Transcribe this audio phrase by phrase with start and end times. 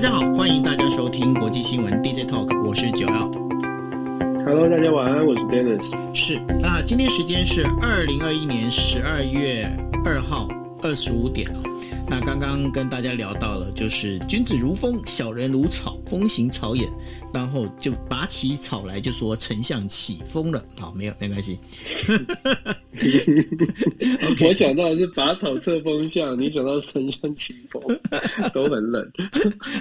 [0.00, 3.30] 大家好，欢迎大家收听国际新闻 DJ Talk，我是九幺。
[4.46, 5.94] Hello，大家晚安，我是 Dennis。
[6.14, 9.70] 是啊，今天时间是二零二一年十二月
[10.02, 10.48] 二号
[10.82, 11.60] 二十五点哦。
[12.10, 16.88] 那刚刚跟大家聊到了，就是君子如风，小人如草，风行草偃。
[17.32, 20.64] 然后就拔起草来，就说丞相起风了。
[20.76, 21.56] 好，没有，没关系。
[22.92, 24.42] okay.
[24.48, 27.80] 我想到的是拔草测风向，你想到丞相起风，
[28.52, 29.08] 都很冷。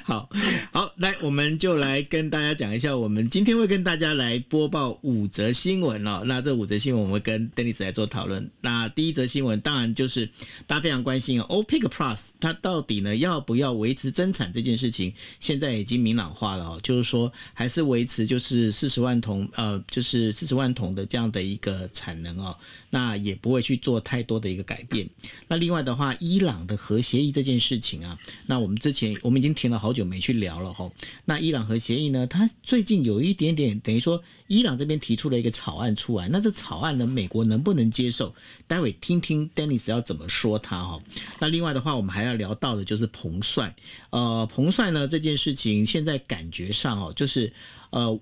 [0.04, 0.30] 好
[0.72, 6.22] 好，来，我们就来跟大家讲一下，我们今天会跟大家来播报五则新闻哦。
[6.24, 8.48] 那这五则新闻，我们跟 Dennis 来做讨论。
[8.62, 10.30] 那第一则新闻，当然就是
[10.68, 17.32] 大家非常关心 OPEC Plus 它到底呢要不要维持增产这件事情，现在已经明朗化了哦，就是说。
[17.54, 22.58] 还是维持就是四十万桶，呃，就是四十万桶的这样的一个产能哦，
[22.92, 25.10] 那也不会去做太多的一个改变。
[25.48, 30.92] 那另外的话，伊朗的核协议这件事情啊，那我们之前我们已经停了好久没去聊了哈。
[31.24, 38.36] 那伊朗核协议呢，它最近有一点点等于说，伊朗这边提出了一个草案出来，那这草案呢，美国能不能接受？
[38.68, 41.02] 待会听听 Dennis 要怎么说他哈。
[41.40, 43.74] 那另外的话，我们还要聊到的就是彭帅，
[44.10, 47.30] 呃，彭帅呢这件事情现在感觉上哦，就。
[47.30, 47.54] 是，
[47.92, 48.20] 呃，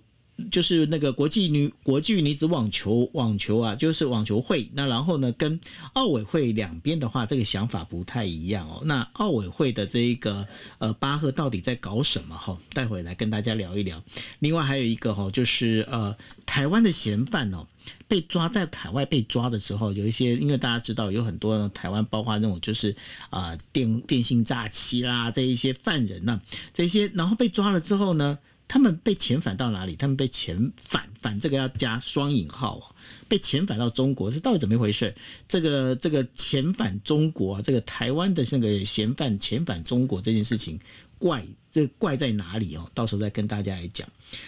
[0.52, 4.69] 就是那个国际女国际女子网球网球啊，就是网球会。
[4.73, 5.59] 那然后呢，跟
[5.93, 8.81] 奥委会两边的话，这个想法不太一样哦。
[8.85, 12.38] 那奥委会的这一个呃巴赫到底在搞什么？
[12.38, 14.02] 哈，待会来跟大家聊一聊。
[14.39, 16.15] 另外还有一个哈，就是呃
[16.45, 17.65] 台湾的嫌犯哦，
[18.08, 22.95] 被抓在海外被抓的时候，有一些因为大家知道有很多台湾包括那种就是
[23.31, 26.39] 啊、电电信诈欺啦这一些犯人呢、
[26.73, 28.38] 这些然后被抓了之后呢。
[28.68, 29.96] 他们被遣返到哪里？
[29.96, 32.94] 他们被遣返返这个要加双引号，
[33.28, 35.16] 被遣返到中国是到底怎么一回事？
[35.48, 40.78] 这个这个遣返中国，这个台湾的那个嫌犯遣返中国这件事情
[41.18, 42.90] 怪，这怪在哪里哦？
[42.94, 44.08] 到时候再跟大家来讲。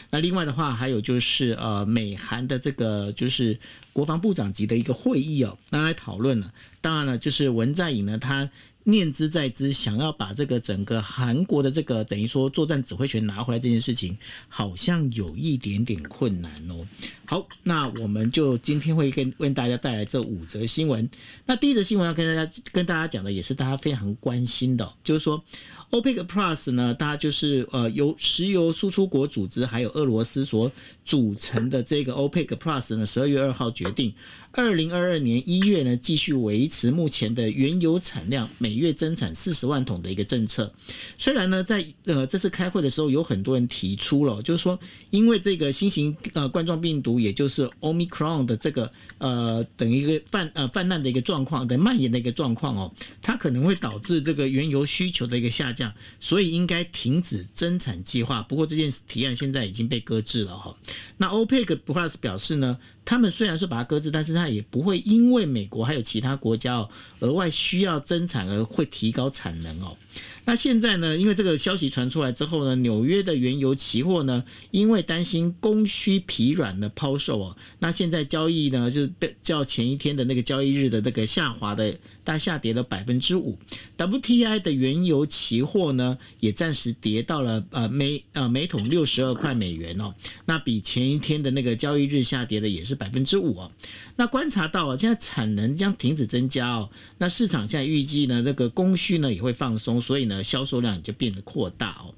[0.09, 3.57] 那另外的话，还有就是呃，美韩的这个就是
[3.93, 6.53] 国防部长级的一个会议哦，那来讨论了。
[6.81, 8.49] 当然了，就是文在寅呢，他。
[8.89, 14.17] 念之在之，想要把这个整个韩国的这个等于说作战指挥权拿回来这件事情，
[14.47, 16.85] 好像有一点点困难哦。
[17.25, 21.09] 好，那我们就今天会跟为大家带来这五则新闻。
[21.45, 25.43] 那第一则新闻要跟大家跟大家讲的，也是大家非常关心的，就是说。
[25.91, 30.71] OPEC Plus 呢，大家就是呃由石油输出国组织还有俄罗斯所
[31.03, 34.13] 组成的这个 OPEC Plus 呢，十二月二号决定，
[34.51, 40.73] 二零二二年一月呢继续维持目前的原油产量每月增产四十万桶的一个政策。
[41.17, 44.79] 虽然呢，在呃这次开会的时候，有很多人提出了，就是说
[45.11, 55.93] 因为这个新型呃冠状病毒，也就是 Omicron 的这个呃等一个泛呃泛滥的一个状况的蔓延的一个状况哦，它可能会导致这个原油需求的一个下降。
[56.19, 58.43] 所以应该停止增产计划。
[58.43, 60.75] 不过这件提案现在已经被搁置了哈。
[61.17, 62.77] 那 OPEC Plus 表示呢，
[63.09, 66.87] 他们虽然说把它搁置，但是它也不会因为美国还有其他国家哦
[67.21, 69.97] 额外需要增产而会提高产能哦。
[70.45, 81.95] 那现在呢，因为这个消息传出来之后呢，纽约的原油期货呢，因为担心供需疲软的抛售哦，那现在交易呢就是被较前一天的那个交易日的那个下滑的，
[82.29, 83.57] 大下跌了百分之五。
[83.97, 90.13] WTI 的原油期货呢也暂时跌到了呃每呃每桶六十二块美元哦，
[90.45, 93.71] 那比前一天的那个交易日下跌的也是百分之五哦。
[94.17, 100.43] 那观察到啊，现在产能将停止增加哦，那市场现在预计呢，这个供需呢也会放松，所以呢。
[100.43, 102.13] 销售量也就变得扩大哦。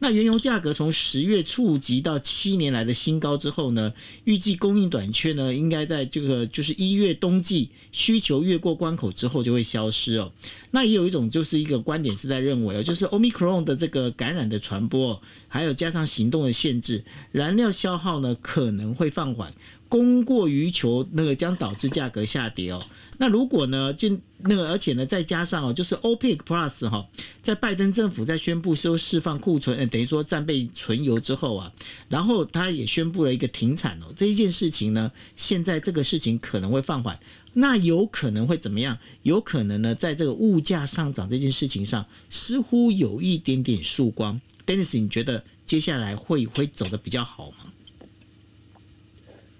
[0.00, 3.92] 那原油价格从十月触及到七年来的新高之后呢，
[4.24, 10.32] 预计供应短缺呢，应该在这个就是一月冬季需求越过关口之后就会消失哦。
[10.72, 19.54] 那也有一种就是一个观点是在认为哦，就是 Omicron 的这个感染的传播，还有加上行动的限制，燃料消耗呢可能会放缓，
[19.88, 22.84] 供过于求，那个将导致价格下跌哦。
[23.18, 24.08] 那如果呢，就
[24.38, 27.06] 那个，而且呢，再加上哦，就是 OPEC Plus 哈，
[27.40, 31.72] 在拜登政府在宣布说释放库存，呃，等于说战备存油之后啊，
[32.08, 37.16] 然后他也宣布了一个停产哦，这一件事情呢，现在这个事情可能会放缓，
[37.52, 38.98] 那有可能会怎么样？
[39.22, 44.40] 有可能呢，在这个物价上涨这件事情上，似乎有一点点曙光。
[44.66, 47.58] Dennis，你觉得接下来会会走得比较好吗？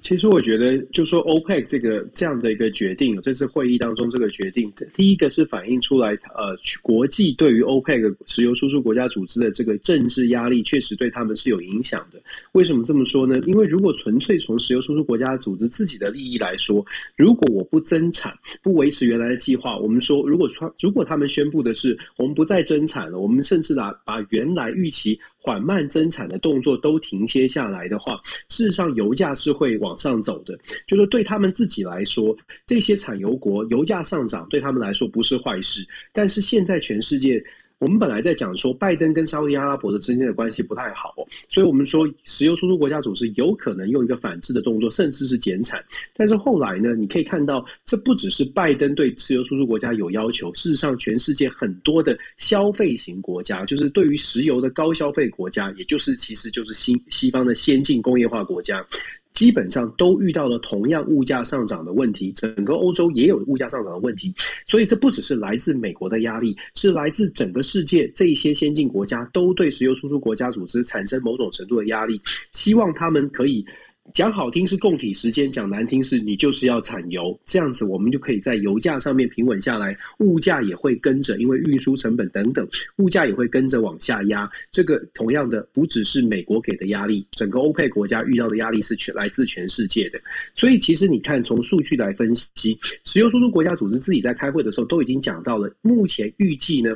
[0.05, 12.21] 其实我觉得，就说 OPEC 这个这样的一个决定，这次会议当中这个决定，第一个是反映出来，呃，国际对于 OPEC 石油输出国家组织的这个政治压力，确实对他们是有影响的。
[12.53, 13.35] 为什么这么说呢？
[13.47, 16.85] 因为如果纯粹从石油输出国家组织自己的利益来说，
[17.17, 20.47] 如果我不增产，不维持原来的计划，我们说，如果
[20.79, 25.19] 如果他们宣布的是我们不再增产了，我们甚至把把原来预期。
[25.45, 28.19] 缓慢增产的动作都停歇下来的话，
[28.49, 30.59] 事实上油价是会往上走的。
[30.87, 35.87] 就是对他们自己来说，这些产油国油价上涨对他们来说不是坏事。
[36.15, 37.45] 但是现在全世界。
[37.81, 41.15] 我们本来在讲说，拜登跟沙特阿拉伯的之间的关系不太好，
[41.49, 45.85] 所以我们说石油输出国家组织有可能用一个反制的动作，甚至是减产。
[46.15, 58.87] 但是后来呢，你可以看到，这不只是拜登对石油输出国家有要求，事实上，全世界很多的消费型国家，就是对于石油的高消费国家，也就是其实就是西西方的先进工业化国家。
[59.35, 64.33] 基本上都遇到了同样物价上涨的问题，整个欧洲也有物价上涨的问题，
[64.65, 72.21] 所以这不只是来自美国的压力，是来自整个世界这一些先进国家都对石油输出国家组织产生某种程度的压力，
[72.53, 73.67] 希望他们可以。
[74.13, 82.69] 讲好听是共体时间，讲难听是你就是要产油，这样子我们就可以在油价上面平稳下来，物价也会跟着，因为运输成本等等，
[82.99, 84.49] 物价也会跟着往下压。
[84.71, 90.21] 这个同样的不只是美国给的压力，整个欧佩国家遇到的压力是全来自全世界的。
[90.53, 96.95] 所以其实你看，从数据来分析，石油输出国家组织自己在开会的时候都已经讲到了，目前预计呢，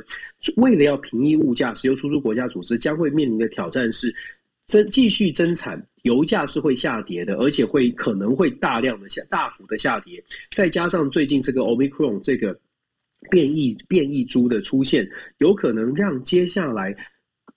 [0.57, 4.13] 为了要平抑物价，石油输出国家组织将会面临的挑战是。
[4.69, 10.23] 增继续增产，油价是会下跌的，而且会可能会大量的下大幅的下跌，
[10.55, 12.57] 再加上最近这个 Omicron 这个
[13.31, 16.95] 变异变异株的出现，有可能让接下来。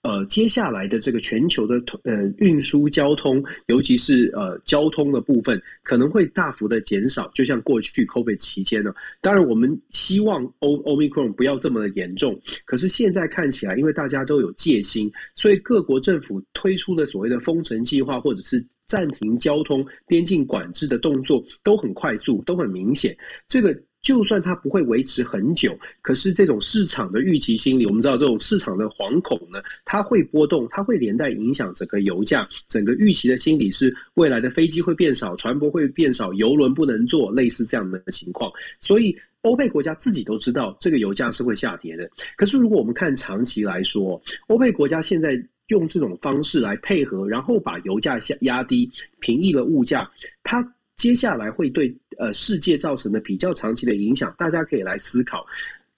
[0.03, 7.31] 呃，接下来的这个全球的呃运输交通，尤其是呃交通的部分，可能会大幅的减少。
[7.33, 12.37] 就像过去 COVID 期间呢，当然我们希望 Omicron 不要这么的严重。
[12.65, 23.15] 可是现在看起来，因为大家都有戒心，所以各国政府推出的所谓的封城计划，或者是暂停交通、边境管制的动作，都很快速，都很明显。
[23.47, 23.73] 这个。
[24.03, 38.51] 就算它不会维持很久，可是这种市场的预期心理，我们知道这种市场的惶恐呢，它会波动，它会连带影响整个油价，整个预期的心理是未来的飞机会变少，船舶会变少，油轮不能坐，类似这样的情况。
[38.81, 42.09] 所以欧佩国家自己都知道这个油价是会下跌的。
[42.35, 48.91] 可是如果我们看长期来说，欧佩国家现在用这种方式来配合，然后把油价下压低，
[49.21, 50.11] 平抑了物价，
[50.43, 50.61] 它。
[50.95, 55.45] 接下来会对呃世界造成的比较长期的影响，大家可以来思考。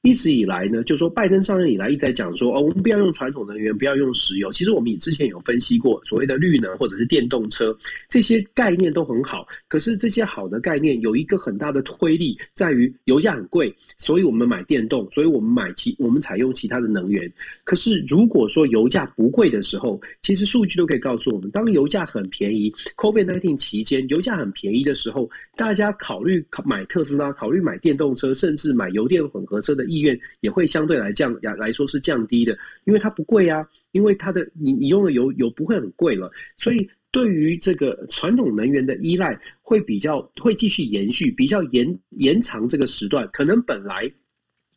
[0.05, 4.51] 一直以来呢，就说拜登上任以来一直在讲说，哦，我们不要用传统能源，不要用石油。
[4.51, 7.75] 其实我们也之前有分析过，所谓的绿能或者是电动车
[8.07, 9.47] 这些概念都很好。
[9.67, 17.27] 可是这些好的概念有一个很大的推力，在于油价很贵，所以我们买电动，所以我们买其我们采用其他的能源。
[17.63, 29.83] 可是如果说油价不贵的时候，其实数据都可以告诉我们，当油价很便宜，COVID-19 期间油价很便宜的时候，大家考虑买特斯拉，考虑买电动车，甚至买油电混合车的。
[29.95, 44.11] 意愿也会相对来降来说是降低的，因为它不贵啊，因为它的你你用的油油不会很贵了，所以对于这个传统能源的依赖会比较会继续延续，比较延延长这个时段，可能本来。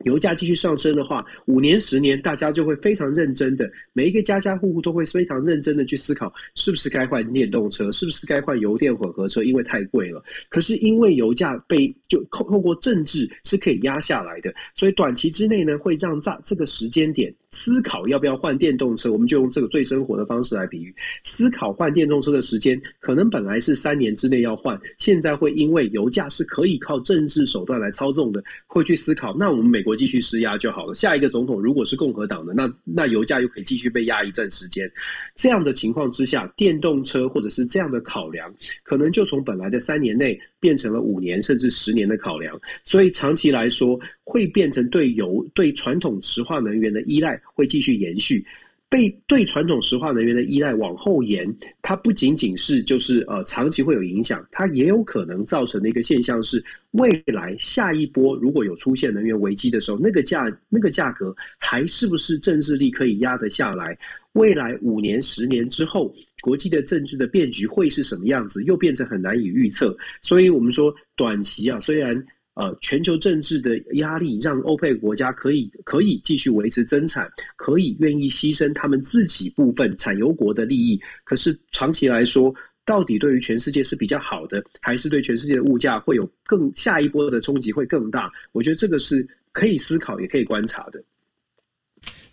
[0.05, 10.23] 油价继续上升的话，五年、十年，大家就会非常认真的，每一个家家户户都会非常认真的去思考，是不是该换电动车，是不是该换油电混合车，因为太贵了。
[10.49, 17.35] 可是因为油价被就透透过政治是可以压下来的，所以短期之内呢，会让在这个时间点。
[17.51, 20.95] 思考要不要换电动车，我们就用这个最生活的方式来比喻。
[21.25, 29.35] 思考换电动车的时间，可能本来是三年之内要换，现在会因为油价是可以靠政治手段来操纵的，会去思考。
[29.35, 30.95] 那我们美国继续施压就好了。
[30.95, 34.91] 下一个总统如果是共和党的，那那油价又可以继续被压一阵时间。
[35.35, 42.61] 这样的情况之下，电动车或者是这样的考量，可能就从本来的三年内变成了五年甚至十年的考量。
[42.85, 48.45] 所以长期来说，会变成对油、对传统石化能源的依赖会继续延续，
[48.91, 51.47] 被对传统石化能源的依赖往后延，
[51.83, 63.99] 它不仅仅是就是呃长期会有影响，它也有可能造成的一个现象是，未来下一波如果有出现能源危机的时候，那个价那个价格还是不是政治力可以压得下来？
[64.33, 68.65] 未来五年、十年之后，国际的政治的变局会是什么样子？
[68.65, 69.95] 又变成很难以预测。
[70.23, 72.25] 所以我们说短期啊，虽然。
[72.59, 81.01] 呃，全球政治的压力让欧佩国家可以可以继续维持增产，可以愿意牺牲他们自己部分产油国的利益。
[81.23, 82.53] 可是长期来说，
[82.85, 88.29] 到底对于全世界是比较好的，还是对全世界的物价会有更下一波的冲击会更大？
[88.51, 91.01] 我觉得这个是可以思考，也可以观察的。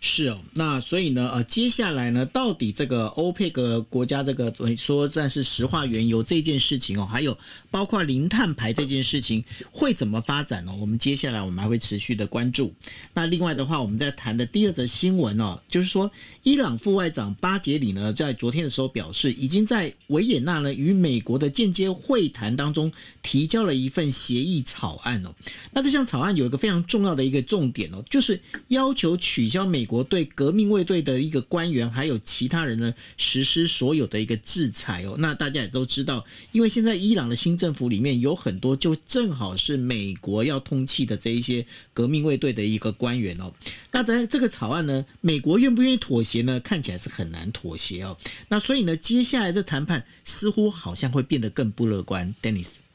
[0.06, 7.36] 是哦，那所以呢，呃，接下来呢，到底这个欧佩克国家这个说暂时石化原油这件事情哦，还有
[7.72, 10.72] 包括零碳排这件事情会怎么发展呢？
[10.80, 12.72] 我们接下来我们还会持续的关注。
[13.14, 16.08] 那另外的话，我们在谈的第二则新闻哦，就是说
[16.44, 22.92] 伊朗副外长巴杰里呢，在昨天的时候表示，已经在维也纳呢与美国的间接会谈当中
[23.24, 25.34] 提交了一份协议草案哦。
[25.72, 29.95] 那这项草案有一个非常重要的一个重点哦，就是要求取消美国。
[30.02, 35.16] 对革命卫队的一个官员，还有其他人呢，实施所有的一个制裁哦。
[35.18, 43.52] 那大家也都知道，因为现在伊朗的新政府里面有很多，就正好是美国要通气的这一些革命卫队的一个官员哦。
[43.92, 46.60] 那在这个草案呢，美国愿不愿意妥协呢？
[46.60, 48.16] 看起来是很难妥协哦。
[48.48, 52.34] 那所以呢，接下来的谈判似乎好像会变得更不乐观。
[52.42, 52.85] Dennis。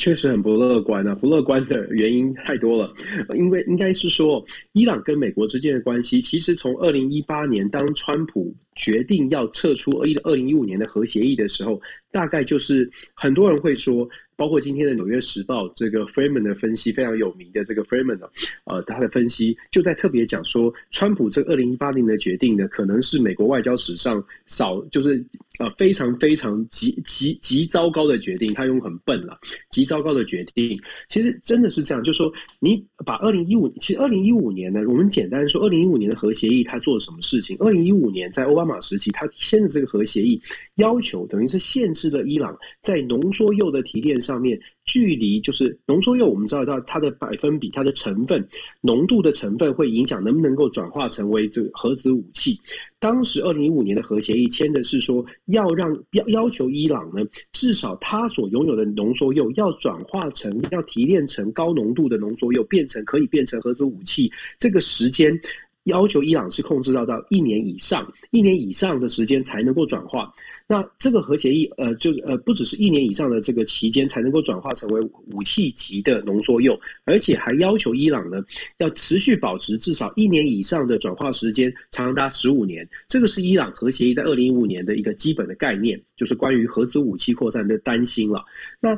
[0.00, 1.14] 确实很不乐观啊！
[1.14, 2.92] 不乐观的原因太多了，
[3.36, 4.42] 因为应该是说，
[4.72, 11.78] 伊朗跟美国之间的关系，其实从二零一八年当川普决定要撤出二一二零一五年的核协议的时候，
[12.10, 14.08] 大概就是很多人会说。
[14.40, 18.26] 包括今天的《纽约时报》这个 Freeman 的分析非常有名的这个 Freeman 呢
[18.64, 25.22] 呃，他的分析就在特别讲说，川普这二零一八年的决定呢，可能是美国外交史上少就是
[25.58, 28.54] 呃非常非常极极极糟糕的决定。
[28.54, 30.80] 他用很笨了，极糟糕的决定。
[31.10, 37.54] 其实真的是这样，就是说你把二零一五，其实二零一五年呢，我们简单说，二零一五年的核协议他做了什么事情？
[37.60, 40.40] 二零一五年在奥巴马时期，他签的这个核协议
[40.76, 44.29] 要求等于是限制了伊朗在浓缩铀的提炼上。
[44.30, 48.46] 上面距离就是浓缩铀，我们知道它它的百分比、它的成分、
[48.80, 52.56] 浓度的成分会影响能不能够转化成为这个核子武器。
[53.00, 64.30] 当时二零一五年的核协议签的是说，要让要要求伊朗呢，至少它所拥有的浓缩铀要转化成要提炼成高浓度的浓缩铀，变成可以变成核子武器。
[64.60, 65.36] 这个时间
[65.84, 70.32] 要求伊朗是控制到到一年以上，一年以上的时间才能够转化。
[70.72, 75.00] 那这个核协议，呃，就呃，不只是一年以上的这个期间才能够转化成为
[75.32, 78.40] 武器级的浓缩铀，而且还要求伊朗呢
[78.78, 82.88] 要持续保持至少一年以上的转化时间，长达十五年。
[83.08, 88.44] 这个是伊朗核协议在二零一五年的一个基本的概念，就是关于核子武器扩散的担心了。
[88.78, 88.96] 那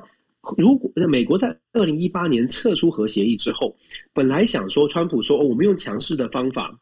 [0.59, 3.75] 如果美国在二零一八年撤出核协议之后，
[4.13, 6.79] 本来想说川普说，哦，我们用强势的方法。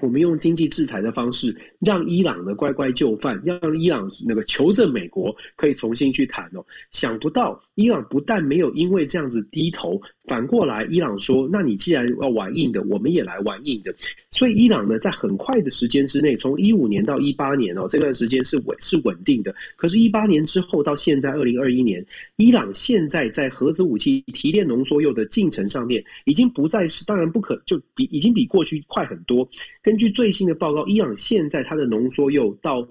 [0.00, 6.64] 我们用经济制裁的方式，让伊朗的乖乖就范，让伊朗那个求证美国可以重新去谈哦。
[6.92, 13.94] 想不到伊朗不但没有因为这样子低头，反过来伊朗说：“那你既然要玩硬的，我们也来玩硬的。”
[14.30, 19.54] 所以伊朗呢，在很快的时间之内，从一五年到一八年哦，这段时间是稳是稳定的。
[19.74, 22.04] 可是，一八年之后到现在二零二一年，
[22.36, 29.48] 伊朗现在在核子武器提炼浓缩铀的进程上面，已经不再是，当然不可，就比已经比过去快很多。
[29.82, 32.86] 根据最新的报告，伊朗现在它的浓缩铀到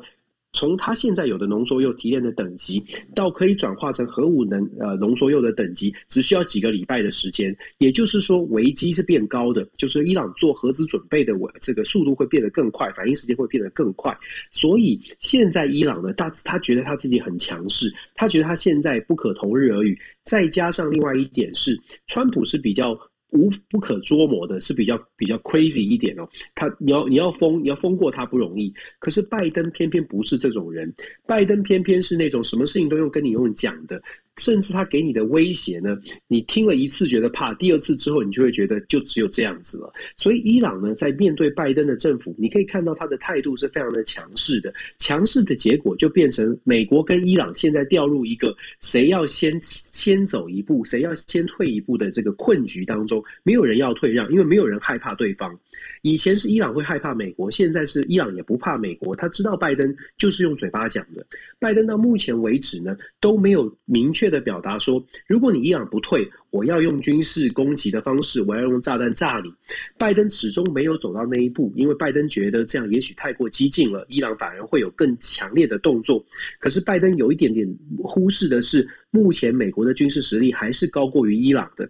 [0.53, 7.55] 从它现在有的浓缩铀提炼的等级，到可以转化成核武能呃浓缩铀的等级，只需要几个礼拜的时间。
[7.77, 14.17] 也就是说，危机是变高的，就是伊朗做核子准备的这个速度会变得更快，反应时间会变得更快。
[14.49, 19.97] 所以现在伊朗呢，他他觉得他自己很强势，他觉得他现在不可同日而语。
[20.23, 22.97] 再加上另外一点是，川普是比较。
[23.31, 26.27] 无不可捉摸的，是比较比较 crazy 一点哦。
[26.55, 30.93] 他你要你要疯你要疯过他不容易，可是拜登偏偏不是这种人，
[31.25, 34.01] 拜登偏偏是那种什么事情都用跟你用讲的。
[34.37, 39.91] 甚至他给你的威胁呢，你听了一次觉得怕，第二次之后你就会觉得就只有这样子了。
[40.15, 44.73] 所以伊朗呢，在面对拜登的政府，你可以看到他的态度是非常的强势的。
[44.99, 53.23] 强势的结果就变成美国跟伊朗现在掉入一个谁要先先走一步，谁要先退一步的这个困局当中。
[53.43, 55.57] 没有人要退让，因为没有人害怕对方。
[56.01, 59.15] 以前是伊朗会害怕美国，现在是伊朗也不怕美国。
[59.15, 61.25] 他知道拜登就是用嘴巴讲的。
[61.59, 69.51] 拜登到目前为止呢，都没有明确的表达说，如果你伊朗不退，我要用军事攻击的方式，我要用炸弹炸你。
[69.97, 76.23] 拜登始终没有走到那一步，因为拜登觉得这样也许太过激进了，伊朗反而会有更强烈的动作。
[76.59, 77.67] 可是拜登有一点点
[78.03, 81.89] 忽视的是，目前美国的军事实力还是高过于伊朗的。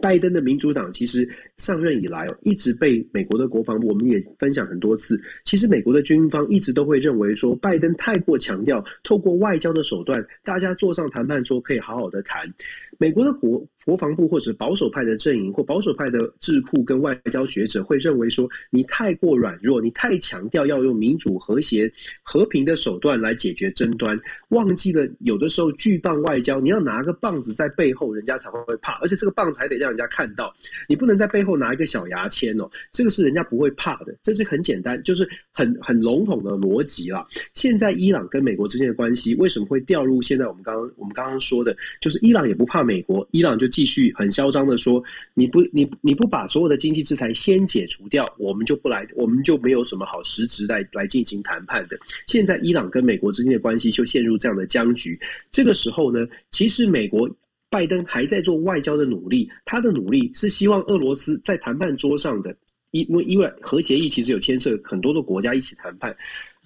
[0.00, 5.20] 拜登的民主党其实上任以来哦，一直被美国的国防部，我们也分享很多次。
[5.44, 12.52] 其实美国的军方一直都会认为说，拜登太过强调透过外交的手段，大家坐上谈判桌可以好好的谈。
[12.96, 21.92] 美国的国国防部或者保守派的阵营或保守派的智库跟外交学者会认为说，你太过软弱，你太强调要用民主、和谐、
[22.22, 24.18] 和平的手段来解决争端，
[24.50, 30.54] 忘记了有的时候巨棒外交，你要拿个棒子在背后，人家才会怕，而且这个棒子还得让人家看到，
[30.88, 37.26] 你不能在背后拿一个小牙签哦，这个是人家不会怕的，这是很简单，就是很很笼统的逻辑啦。
[37.52, 43.68] 现在伊朗跟美国之间的关系为什么会掉入现在我们刚刚我们刚刚说的，就是伊朗也不怕美国，伊朗就。
[43.74, 45.02] 继续很嚣张的说
[45.34, 51.98] ：“你不，你你不把所有的经济制裁先解除掉，我们就不来，我们就没有什么好实质来来进行谈判的。”
[52.28, 55.18] 现在伊朗跟美国之间的关系就陷入这样的僵局。
[55.50, 57.28] 这个时候呢，其实美国
[57.74, 62.56] 拜登还在做外交的努力，他的努力是希望俄罗斯在谈判桌上的，
[62.92, 66.16] 因为因为核协议其实有牵涉很多的国家一起谈判。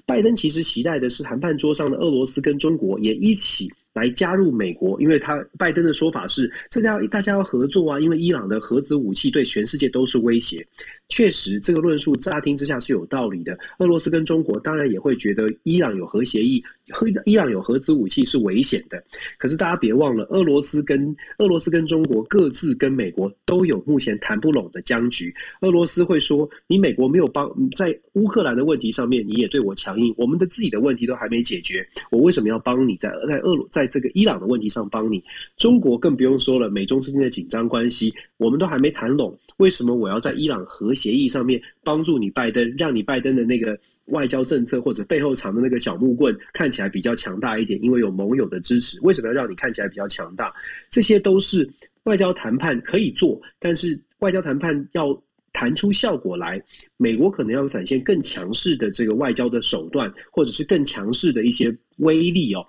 [0.05, 3.73] 拜登其实期待的是谈判桌上的俄罗斯跟中国也一起。
[3.95, 10.67] 来加入美国，因为他拜登的说法是，这家大家要合作啊，因为伊朗的核子武器对全世界都是威胁。
[11.09, 13.59] 确实，这个论述乍听之下是有道理的。
[13.79, 19.03] 俄罗斯跟中国当然也会觉得伊朗有核协议，和伊朗有核子武器是危险的。
[19.39, 25.35] 可是大家别忘了，俄罗斯跟俄罗斯跟中国各自跟美国都有目前谈不拢的僵局。
[25.63, 35.25] 俄罗斯会说：“你美国没有帮在乌克兰的问题上面，你也对我强硬，我们的自己的问题都还没解决，我为什么要帮你在在俄罗在这个伊朗的问题上帮你？”
[35.57, 40.95] 中国更不用说了，美中之间的紧张关系，我们都还没谈拢，为什么我要在伊朗核？
[40.99, 48.99] 协议上面帮助你拜登，让你拜登的那个外交政策或者背后藏的那个小木棍看起来比较强大一点，因为有盟友的支持。
[49.03, 50.53] 为什么要让你看起来比较强大？
[50.91, 51.71] 这些都是
[52.03, 55.17] 外交谈判可以做，但是外交谈判要
[55.53, 56.61] 谈出效果来，
[56.97, 62.67] 美国可能要展现更强势的这个外交的手段，或者是更强势的一些威力哦，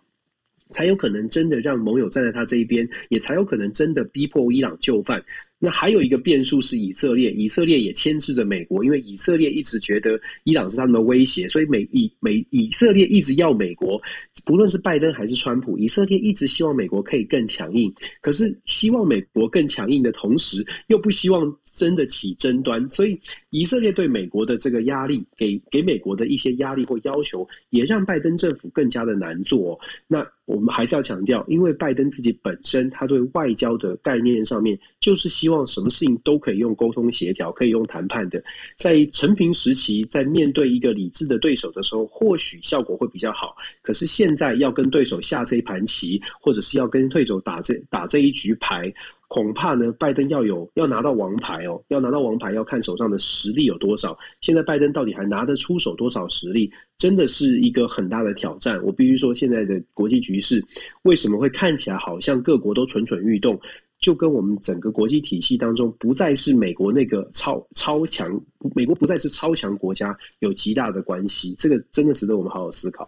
[0.71, 5.23] 才有可能真的让盟友站在他这一边，也才有可能真的逼迫伊朗就范。
[5.61, 14.01] 那还有一个变数是以色列，以色列也牵制着美国，因为以色列一直觉得伊朗是他们的威胁，所以美以美以色列一直要美国，
[14.45, 17.93] 不论是拜登还是川普，以色列一直希望美国可以更强硬。
[18.21, 29.77] 可是希望美国更强硬的同时，又不希望真的起争端，所以以色列对美国的这个压力，给给美国的一些压力或要求，也让拜登政府更加的难做。
[30.07, 38.43] 那我们还是要强调，因为拜登自己本身他对外交的概念上面，就是希望什么事情都可以用沟通协调，可以用谈判的。
[38.75, 43.55] 在陈平时期，在面对一个理智的对手的时候，或许效果会比较好。
[43.83, 48.91] 可是现在要跟对手下这一盘棋，或者是要跟对手打这打这一局牌，
[49.29, 54.17] 恐怕呢，拜登要有要拿到王牌哦，要拿到王牌，要看手上的实力有多少。
[54.41, 58.83] 现在拜登到底还拿得出手多少实力，真的是一个很大的挑战。
[58.83, 60.61] 我必须说，现在的国际局势
[61.03, 63.57] 为什么会看起来好像各国都蠢蠢欲动？
[63.99, 68.31] 就跟我们整个国际体系当中不再是美国那个超超强，
[68.73, 73.05] 美国不再是超强国家有极大的关系，这个真的值得我们好好思考。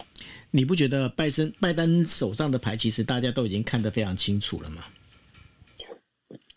[0.51, 4.83] 你不觉得拜登拜登手上的牌其实大家都已经看得非常清楚了吗？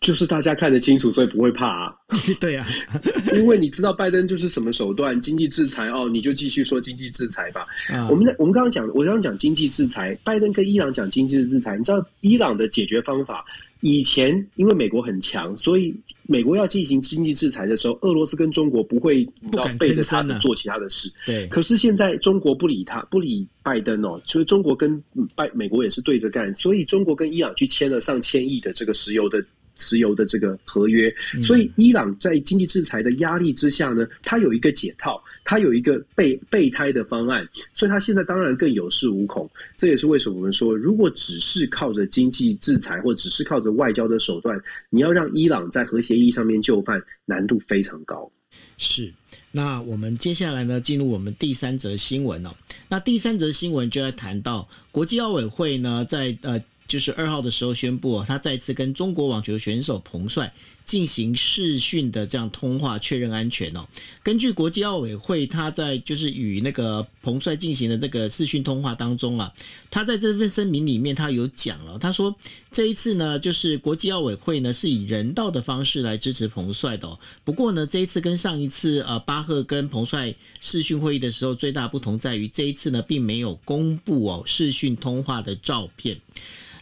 [0.05, 1.95] 就是大家看得清楚，所以不会怕啊。
[2.39, 2.67] 对啊，
[3.33, 7.65] 因为你知道拜登就是什么手段，经济制裁哦，你就继续说经济制裁吧。
[7.91, 13.43] 嗯、我们在我们刚刚讲，我刚刚讲经济制裁，拜登跟伊朗讲经济制裁，你知道伊朗的解决方法？
[13.81, 15.93] 以前因为美国很强，所以
[16.27, 21.11] 美国要进行经济制裁的时候，俄罗斯跟中国不会你知道背着他的做其他的事。
[21.25, 25.01] 对，可是现在中国不理他，不理拜登哦，所以中国跟
[25.35, 29.43] 拜美国也是对着干，所以中国跟伊朗去签了上千亿的这个石油的。
[29.77, 39.49] 石油的这个合约，所以伊朗在经济制裁的压力之下呢，它有一个解套，它有一个备备胎的方案，所以它现在当然更有恃无恐。
[39.77, 44.59] 这也是为什么我们说，如果只是靠着经济制裁，或只是靠着外交的手段，
[44.89, 48.31] 你要让伊朗在核协议上面就范，难度非常高。
[48.77, 49.11] 是，
[49.51, 52.49] 那我们接下来呢，进入我们第三则新闻哦。
[52.87, 56.61] 那第三则新闻就要谈到国际奥委会呢，在呃。
[56.87, 60.53] 就是二号的时候宣布，他再次跟中国网球选手彭帅
[60.85, 63.87] 进行视讯的这样通话，确认安全哦。
[64.21, 69.51] 根据国际奥委会，他在就是与那个彭帅进行的这个视讯通话当中啊，
[69.89, 72.35] 他在这份声明里面他有讲了，他说
[72.69, 77.17] 这一次呢，就是国际奥委会呢是以人道的方式来支持彭帅的。
[77.43, 86.19] 不过呢，这一次跟上一次呃巴赫跟彭帅视讯会议的时候，最大不同在于这一次呢并没有公布哦视讯通话的照片。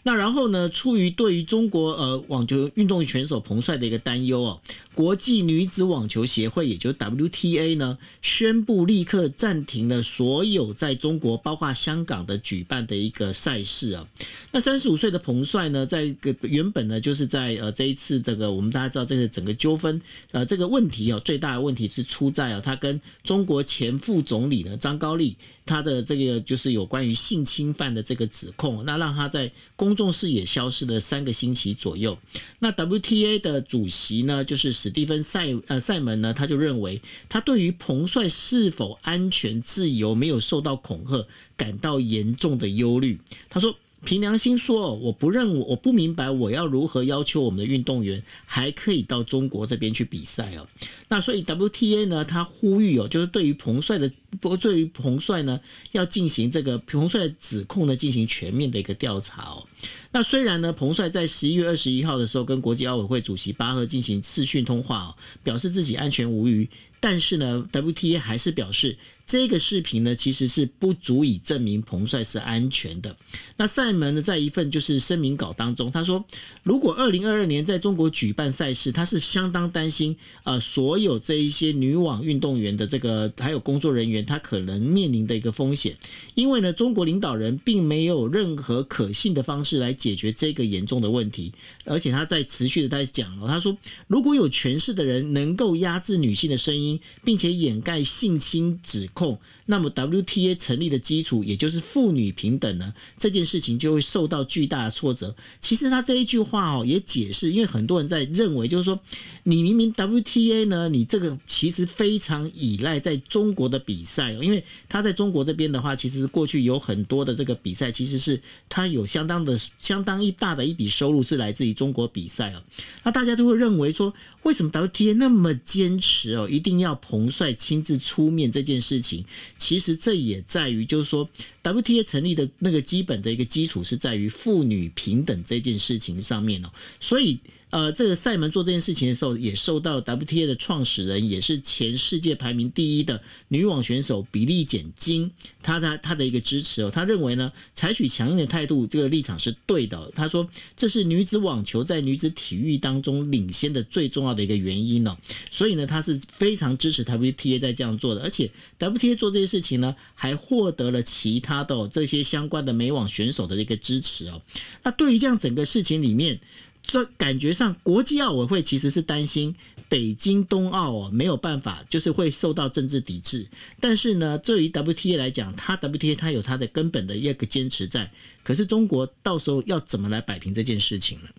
[0.03, 4.59] 那然后呢，出于对于中国呃网球运动选手彭帅的一个担忧哦，
[4.95, 14.07] 国际女子网球协会，也就 WTA 呢，宣布立刻暂停了所有在中国，包括香港的举办的一个赛事啊。
[14.51, 20.01] 那三十五岁的彭帅呢，在个原本呢，就是在呃这一次这个我们大家知道这个整个纠纷
[20.31, 25.35] 呃这个问题啊，最大的问题是出在啊，他跟中国前副总理呢张高丽。
[25.65, 32.17] 他的这个就是有关于性侵犯的这个指控，那让他在公众视野消失了三个星期左右。
[32.59, 43.19] 那 WTA 的主席呢，就是史蒂芬塞呃塞门呢，他就认为他对于彭帅是否安全自由没有受到恐吓感到严重的忧虑。
[43.49, 43.75] 他说。
[44.03, 50.67] 凭良心说，我不认我，我不明白我要如何要求我们的运动员还可以到中国这边去比赛哦。
[51.07, 54.11] 那所以 WTA 呢，他呼吁哦，就是对于彭帅的，
[54.41, 55.59] 不对于彭帅呢，
[55.93, 59.65] 要进行这个彭帅的指控呢，进行全面的一个调查哦。
[60.11, 66.69] 那虽然呢，彭帅在十一月二十一号的时候跟国际奥委会主席巴赫进行视讯通话哦，表示自己安全无虞。
[66.99, 73.15] 但是呢，WTA 还是表示，这个视频呢，其实是不足以证明彭帅是安全的。
[73.57, 76.23] 那赛门呢，在一份就是声明稿当中，他说，
[76.61, 85.97] 如果二零二二年在中国举办赛事，他是相当担心，呃，所有这一些女网运动员的这个还有工作人员，他可能面临的一个风险。
[86.35, 91.51] 因为呢，中国领导人并没有任何可信的方式来解决这个严重的问题，
[91.85, 93.75] 而且他在持续的在讲了，他说，
[94.07, 96.99] 如果有权势的人能够压制女性的声音。
[97.23, 105.33] 并且掩盖性侵指控，那么 WTA 成立的基础，也就是妇女平等呢，这件事情就会受到巨大的挫折。
[105.61, 108.99] 其实他这一句话哦，也解释，因为很多人在认为，就是说，
[109.43, 122.61] 你明明 WTA 呢，你这个其实非常依赖在中国的比赛，因为他在中国这边的话，其实过去有很多的这个比赛，其实是他有相当的、相当一大的一笔收入是来自于中国比赛哦。
[123.03, 129.23] 那大家都会认为说，为什么 WTA 那么坚持哦，一定要彭帅亲自出面这件事情？
[129.63, 131.29] 其实这也在于，就是说
[131.63, 137.39] ，WTA 成立的那个基本的一个基础是在于妇女平等这件事情上面哦，所以。
[137.73, 145.31] 呃，这个赛门做这件事情的时候，也受到 WTA 的创始人，也是前世界排名第一的女网选手比利简金，
[145.63, 146.91] 他的他的一个支持哦。
[146.91, 150.11] 他认为呢，采取强硬的态度，这个立场是对的。
[150.15, 155.17] 他说，这是女子网球在女子体育当中领先的最重要的一个原因哦。
[155.49, 164.43] 所以呢，他是非常支持 WTA 在这样做的，而且 WTA 做这些事情呢，还获得了其他的这些相关的美网选手的一个支持哦。
[164.83, 166.39] 那对于这样整个事情里面，
[166.85, 169.55] 这感觉上，国际奥委会其实是担心
[169.89, 173.47] 北京冬奥哦没有办法，就是会受到政治抵制。
[173.79, 178.11] 但是呢，对于 WTA 来讲，它 WTA 它有它的根本的一个坚持在。
[178.43, 181.29] 可是中国到时候要怎么来摆平这件事情呢？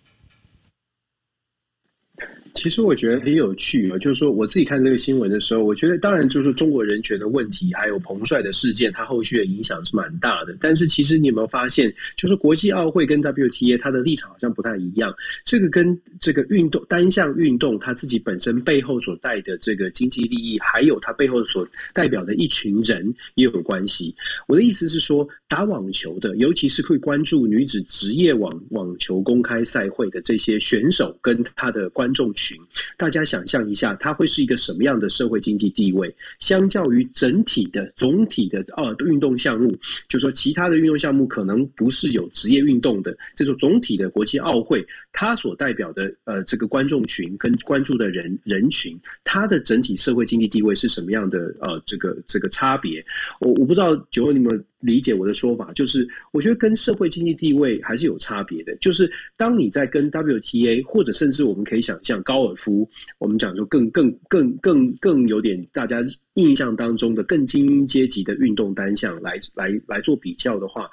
[2.55, 10.57] 其实我觉得很有趣啊，就是说我自己看这个新闻的时候，我觉得当然就是中国人权的问题，还有彭帅的事件，它后续的影响是蛮大的。
[10.61, 15.13] 但是其实你有没有发现，就是国际奥会跟 WTA 它的立场好像不太一样。
[15.45, 24.15] 这个跟这个运动单项运动它自己本身背后所带的这个经济利益，还有它背后所代表的一群人也有关系。
[24.47, 32.44] 我的意思是说，打网球的，尤其是会关注女子职业网网球公开赛会的这些选手跟他的观众群。
[32.45, 32.59] 群，
[32.99, 36.15] 大家想象一下，它会是一个什么样的社会经济地位？
[36.41, 39.75] 相较于整体的总体的呃运动项目，
[40.09, 53.05] 就说其他的运动项目可能不是有职业运动的，这种总体的国际奥会，它所代表的呃这个观众群跟关注的人人群，它的整体社会经济地位是什么样的呃这个这个差别？
[53.41, 54.65] 我我不知道九你们。
[54.85, 58.77] 理解我的说法，就是我觉得跟社会经济地位还是有差别的。
[58.77, 62.87] 就是当你在跟 WTA 或者甚至我们可以想象高尔夫，
[63.19, 70.91] 我们讲说更更更更更有点大家印象当中的更精英阶级的运动单项来来来做比较的话，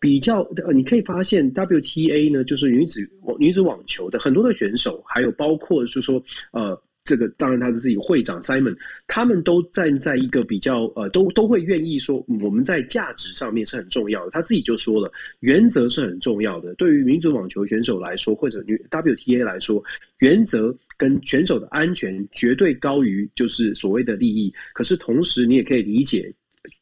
[0.00, 3.06] 比较呃你可以发现 WTA 呢，就是女子
[3.38, 6.80] 女子网球的很多的选手，还有包括就是说呃。
[7.04, 8.74] 这个当然，他是自己会长 Simon，
[9.06, 14.30] 他们都站在一个比较呃，都都会愿意说，我们在价值上面是很重要的。
[14.30, 16.74] 他自己就说了，原则是很重要的。
[16.76, 19.84] 对于民族网球选手来说，或者女 WTA 来说，
[20.20, 24.50] 原则跟选手的安全绝对高于就是所谓的利益。
[24.72, 26.32] 可是同时，你也可以理解。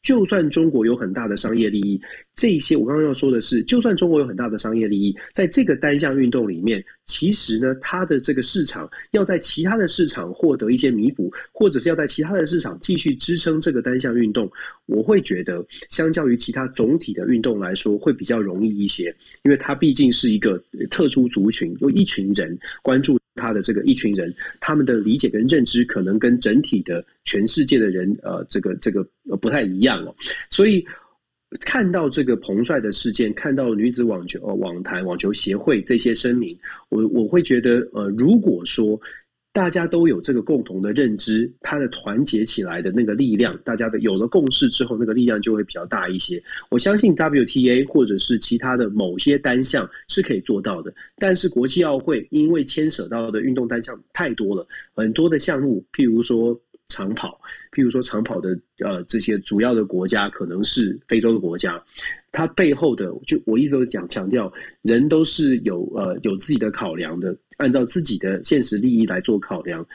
[0.01, 1.99] 就算中国有很大的商业利益，
[2.35, 14.49] 这些我刚刚要说的是，就算中国有很大的商业利益，在这个单项运动里面，其实呢，它的这个市场要在其他的市场获得一些弥补，或者是要在其他的市场继续支撑这个单项运动，
[14.85, 23.19] 我会觉得，相较于其他总体的运动来说，会比较容易一些，因为它毕竟是一个特殊族群，有一群人关注。
[23.35, 29.03] 他的这个一群人，他们的理解跟认知可能跟整体的全世界的人，呃，这个这个
[29.41, 30.15] 不太一样哦。
[30.49, 30.85] 所以
[31.59, 36.57] 看到这个彭帅的事件，看到女子网球网坛网球协会这些声明，
[36.89, 38.99] 我我会觉得，呃，如果说。
[39.53, 46.41] 大家都有这个共同的认知，它的团结起来的那个力量，大家的有了共识之后，那个力量就会比较大一些。
[46.69, 57.39] 我相信 WTA 或者是其他的某些单项是可以做到的，但是国际奥会因为牵涉到的运动单项太多了，很多的项目，譬如说长跑，
[57.71, 61.83] 譬如说长跑的呃这些主要的国家可能是非洲的国家。
[62.31, 69.85] 它背后的，就我一直都讲强调，人都是有呃有自己的考量的，按照自己的现实利益来做考量。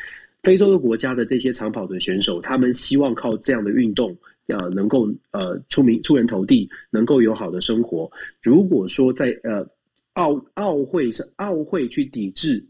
[0.43, 8.11] 非洲的国家的这些长跑的选手，他们希望靠这样的运动，呃，能够呃出名出人头地，能够有好的生活。
[8.43, 9.67] 如果说在呃
[10.15, 12.65] 奥奥会上奥会去抵制。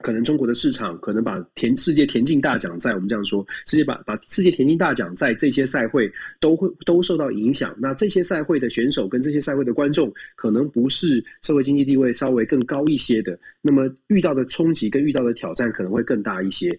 [0.00, 7.74] 可能中国的市场可能把田世界田径大奖赛，我们这样说，世界把把世界田径大奖赛这些赛会都会都受到影响。
[7.78, 16.76] 那这些赛会的选手跟这些赛会的观众，可能不是社会经济地位稍微更高一些的，那么遇到的冲击跟遇到的挑战可能会更大一些。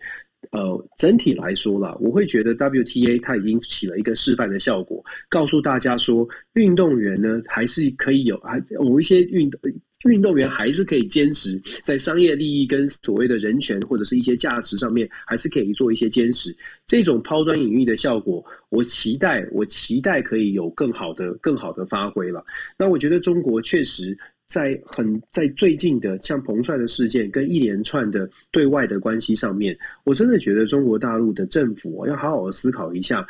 [0.52, 9.60] 呃，整体来说啦，我会觉得 WTA 它已经起了一个示范的效果，告诉大家说，运动员呢还是可以有还某一些运动。
[10.06, 16.56] 运动员还是可以坚持在商业利益跟所谓的人权或者是一些价值上面，还是可以做一些坚持。
[16.88, 22.46] 这种抛砖引玉的效果，我期待，我期待可以有更好的、更好的发挥了。
[22.78, 33.28] 那我觉得中国确实在很在最近的像彭帅的事件跟一连串的对外的关系上面，我真的觉得中国大陆的政府要好好思考一下。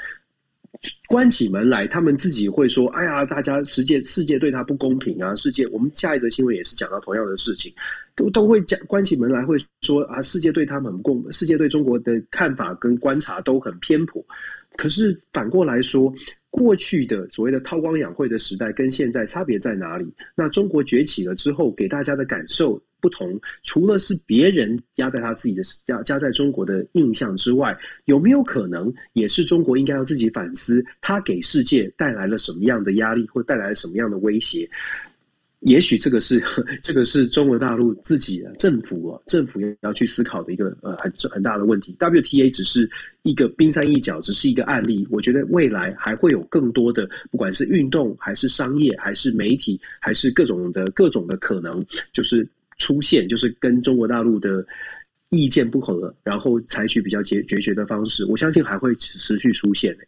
[1.07, 7.73] 关起门来，他们自己会说：“哎呀，大家世界世界对他不公平啊！”世界，我们下一则新闻也是讲到同样的事情，
[8.15, 14.23] 都都会讲关起门来会说啊，世界对他们很不公，世界对中国的看法跟观察都很偏颇。
[14.77, 16.13] 可是反过来说，
[16.49, 20.13] 过去的所谓的韬光养晦的时代跟现在差别在哪里？
[20.35, 22.81] 那中国崛起了之后，给大家的感受。
[23.01, 34.69] 不同，除了是别人压在他自己的加加在中国的印象之外，有没有可能也是中国应该要自己反思，他给世界带来了什么样的压力，或带来了什么样的威胁？
[35.61, 36.41] 也许这个是
[36.81, 41.93] 这个是中国大陆自己政府啊，政府要去思考的一个呃很很大的问题。
[41.99, 42.89] WTA 只是
[43.23, 45.05] 一个冰山一角，只是一个案例。
[45.11, 52.47] 我觉得未来还会有更多的，不管是运动还是商业，还是媒体，还是各种的各种的可能，就是。
[52.79, 54.65] 出现就是跟中国大陆的
[55.29, 60.03] 意见不合，然后采取比较决决绝的方式，我相信还会持续出现的。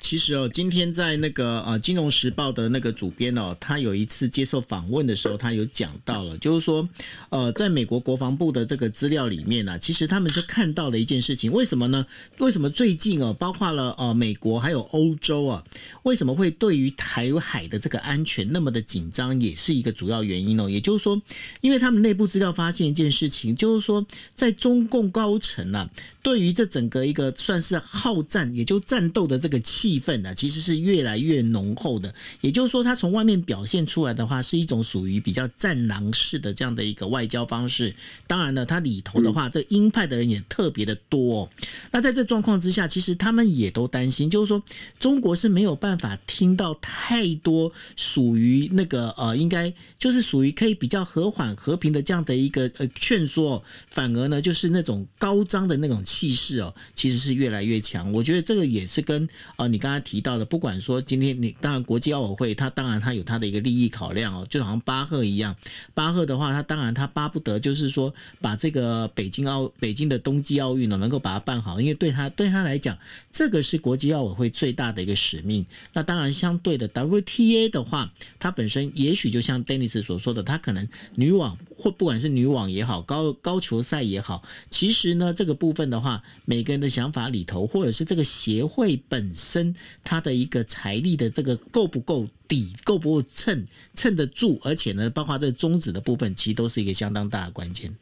[0.00, 6.88] 其实哦，今天在那个呃《金融时报》的那个主编哦，他有一次接受访问的时候，他有讲到了，就是说，
[7.30, 12.06] 呃，在美国国防部的这个资料里面呢、其实他们就看到了一件事情，为什么呢？
[12.38, 15.64] 为什么最近哦，包括了呃美国还有欧洲啊，
[16.04, 20.68] 为什么会对于台海的这个安全那么的紧张，也是一个主要原因哦。
[20.68, 21.20] 也就是说，
[21.60, 25.90] 因为他们内部资料发现一件事情，就是说，在中共高层啊，
[26.22, 29.56] 对于这整个一个算是好战，也就战斗的这个。
[29.66, 32.14] 气氛呢，其实是越来越浓厚的。
[32.40, 37.92] 也就是说，它从外面表现出来的话，是一种属于比较战狼式的这样的一个外交方式。
[38.28, 41.50] 当然了，它里头的话，这鹰派的人也特别的多哦。
[41.90, 44.62] 那在这状况之下，其实他们也都担心，就是说，
[45.00, 58.12] 中国是没有办法听到太多属于那个呃，应该就是属于可以比较和缓和平的这样的一个呃劝说，反而呢，就是那种高张的那种气势哦，其实是越来越强。
[58.12, 65.56] 我觉得这个也是跟啊，你刚才提到的，不管说今天你当然国际奥委会，它当然它有它的一个利益考量哦，就好像巴赫一样，
[65.94, 72.96] 巴赫的话，他当然他巴不得就是说把这个北京奥北京的冬季奥运呢能够把它办好，因为对他对他来讲，
[73.32, 75.64] 这个是国际奥委会最大的一个使命。
[75.92, 81.56] 那当然相对的 WTA 的话，它本身也许就像 Dennis 所说的，它可能女网。
[81.76, 97.94] 或不管是女网也好，高高球赛也好，其实呢，这个部分的话，每个人的想法里头，或者是这个协会本身它的一个财力的这个够不够底，够不够撑撑得住，而且呢，包括这个宗旨的部分，其实都是一个相当大的关键。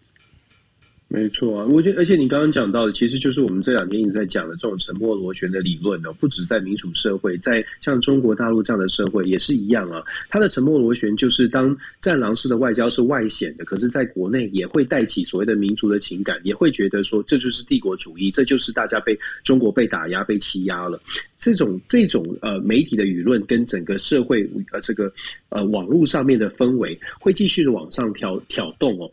[1.14, 6.12] 没错啊，我觉得，而且你刚刚讲到的，其实就是我们这两天一直在讲的这种沉默螺旋的理论呢。
[6.14, 10.02] 不止在民主社会，在像中国大陆这样的社会也是一样啊。
[10.28, 21.00] 它的沉默螺旋就是当战狼式的外交是外显的，可是在国内也会带起所谓的民族的情感，也会觉得说这就是帝国主义，这就是大家被中国被打压、被欺压了。
[21.38, 25.12] 这种这种呃媒体的舆论跟整个社会呃这个
[25.50, 29.10] 呃网络上面的氛围会继续的往上挑挑动哦，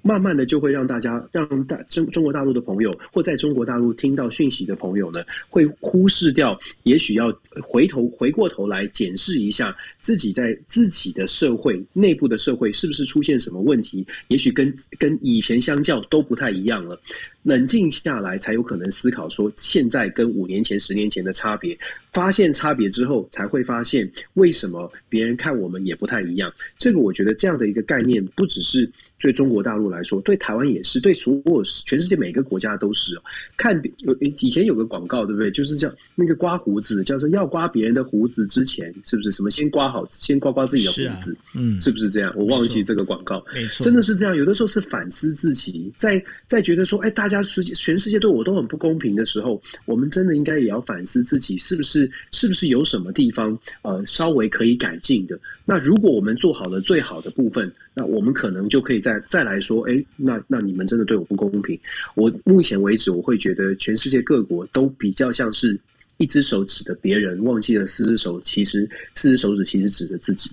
[0.00, 17.00] 慢慢的就会让大家让让大中中国大陆的朋友或在中国大陆听到讯息的朋友呢，会忽视掉，也许要回头回过头来检视一下自己在自己的社会内部的社会是不是出现什么问题，也许跟跟以前相较都不太一样了。
[17.42, 21.76] 冷静下来，才有可能思考说现在跟五年前、十年前的差别。
[22.12, 26.52] 发现差别之后，才会发现为什么别人看我们也不太一样。
[26.78, 28.88] 这个我觉得这样的一个概念，不只是
[29.22, 33.16] 对中国大陆来说，对台湾也是，对所有全世界每个国家都是。
[33.56, 35.48] 看有以前有个广告，对不对？
[35.48, 41.32] 就是叫那个刮胡子，叫做要刮别人的胡子之前，是不是什么先刮好，先刮刮自己的胡子？
[41.34, 42.34] 啊、嗯，是不是这样？
[42.36, 44.34] 我忘记这个广告，没错，真的是这样。
[44.34, 55.38] 有的时候是反思自己，在在觉得说，哎，大家世界全世界对我都很不公平的时候，我们真的应该也要反思自己，是不是是不是有什么地方呃稍微可以改进的？
[55.64, 61.78] 那如果我们做好了最好的部分，那我们可能就可以再再来说，哎，那那你们真的对我不公平。
[62.14, 65.78] 我目前为止，我会觉得全世界各国都比较像是
[66.16, 70.50] 一只手指的别人，忘记了四只手，其实四只手指其实指着自己。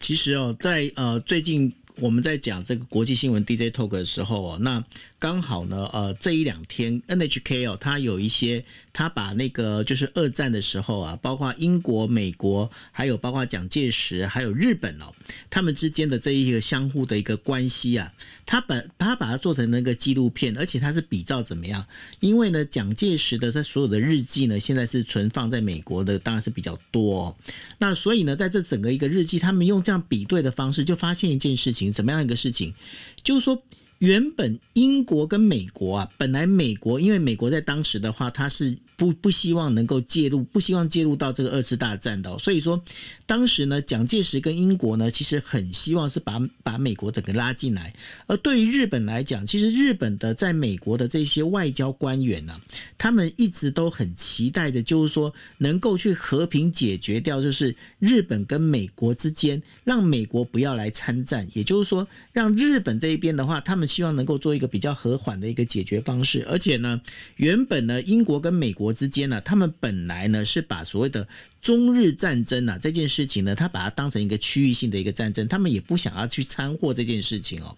[0.00, 4.82] 其实哦，在呃最近我们在讲这个国际新闻 DJ Talk 的时候哦，那。
[5.20, 15.12] 刚好呢，呃，这一两天 NHK 哦，它有一些，它把那个就是二战的时候啊，包括英国、美国，还有包括蒋介石，还有日本哦，
[15.50, 18.12] 他们之间的这一个相互的一个关系啊，
[18.46, 21.84] 他把他把它做成那个纪录片，而且它是比照怎么样？
[22.20, 27.36] 因为呢，蒋介石的他所有的日记呢，现在是存放在美国的，当然是比较多。
[27.78, 32.72] 那所以呢，在这整个一个日记，他们用这样比对的方式，就发现一件事情，怎么样一个事情？
[33.24, 33.60] 就是说。
[33.98, 38.78] 原本英国跟美国啊，本来美国因为美国在当时的话，它是。
[38.98, 42.82] 不不希望能够介入，不希望介入到这个二次大战的，所以说
[43.26, 47.94] 当时呢，蒋介石跟英国呢，其实很希望是把把美国整个拉进来。
[48.26, 52.60] 而对于日本来讲，其实日本的在美国的这些外交官员呢、
[52.98, 66.44] 他们一直都很期待的，就是说能够去和平解决掉，就是日本跟美国之间，让美国不要来参战，也就是说，让日本这一边的话，他们希望能够做一个比较和缓的一个解决方式。
[66.46, 67.00] 而且呢，
[67.36, 68.92] 原本呢，英国跟美国。
[68.92, 71.26] 之间呢，他们本来呢是把所谓的
[71.62, 77.76] 中日战争啊这件事情呢，他把它当成一个区域性的一个战争，他们也不想要去掺和这件事情哦。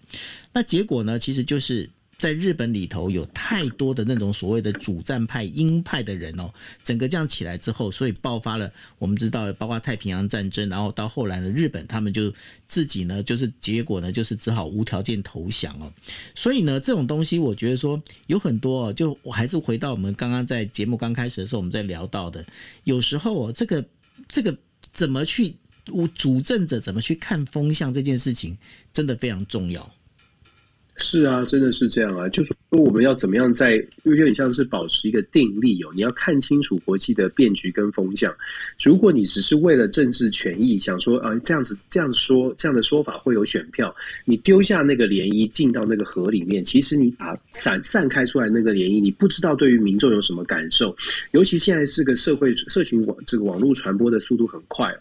[0.51, 1.89] 那结果呢，其实就是。
[2.21, 6.53] 在日本里头有太多的那种所谓的主战派、鹰派的人哦，
[6.83, 8.71] 整个这样起来之后，所以爆发了。
[8.99, 12.31] 我们知道，包括太平洋战争，然后到后来的日本他们就
[12.67, 15.91] 自己呢，就是结果呢，就是只好无条件投降哦。
[16.35, 22.45] 所以呢，这种东西我觉得说有很多哦，就我还是回到我们刚刚在节目刚开始的时候我们在聊到的，
[22.83, 23.83] 有时候哦，这个
[24.27, 24.55] 这个
[24.93, 25.55] 怎么去
[25.87, 28.55] 我主政者怎么去看风向这件事情，
[28.93, 29.91] 真的非常重要。
[31.01, 32.29] 是啊，真的是这样啊。
[32.29, 35.89] 就是说，我们要怎么样在，因为有点像是保持一个定力哦。
[35.93, 38.33] 你要看清楚国际的变局跟风向。
[38.81, 50.95] 如果你只是为了政治权益，想说啊，这样子这样说这样的说法会有选票，你丢下那个涟漪进到那个河里面，其实你把散散开出来那个涟漪，你不知道对于民众有什么感受。
[51.31, 54.93] 尤其现在是个社会社群网这个网络传播的速度很快。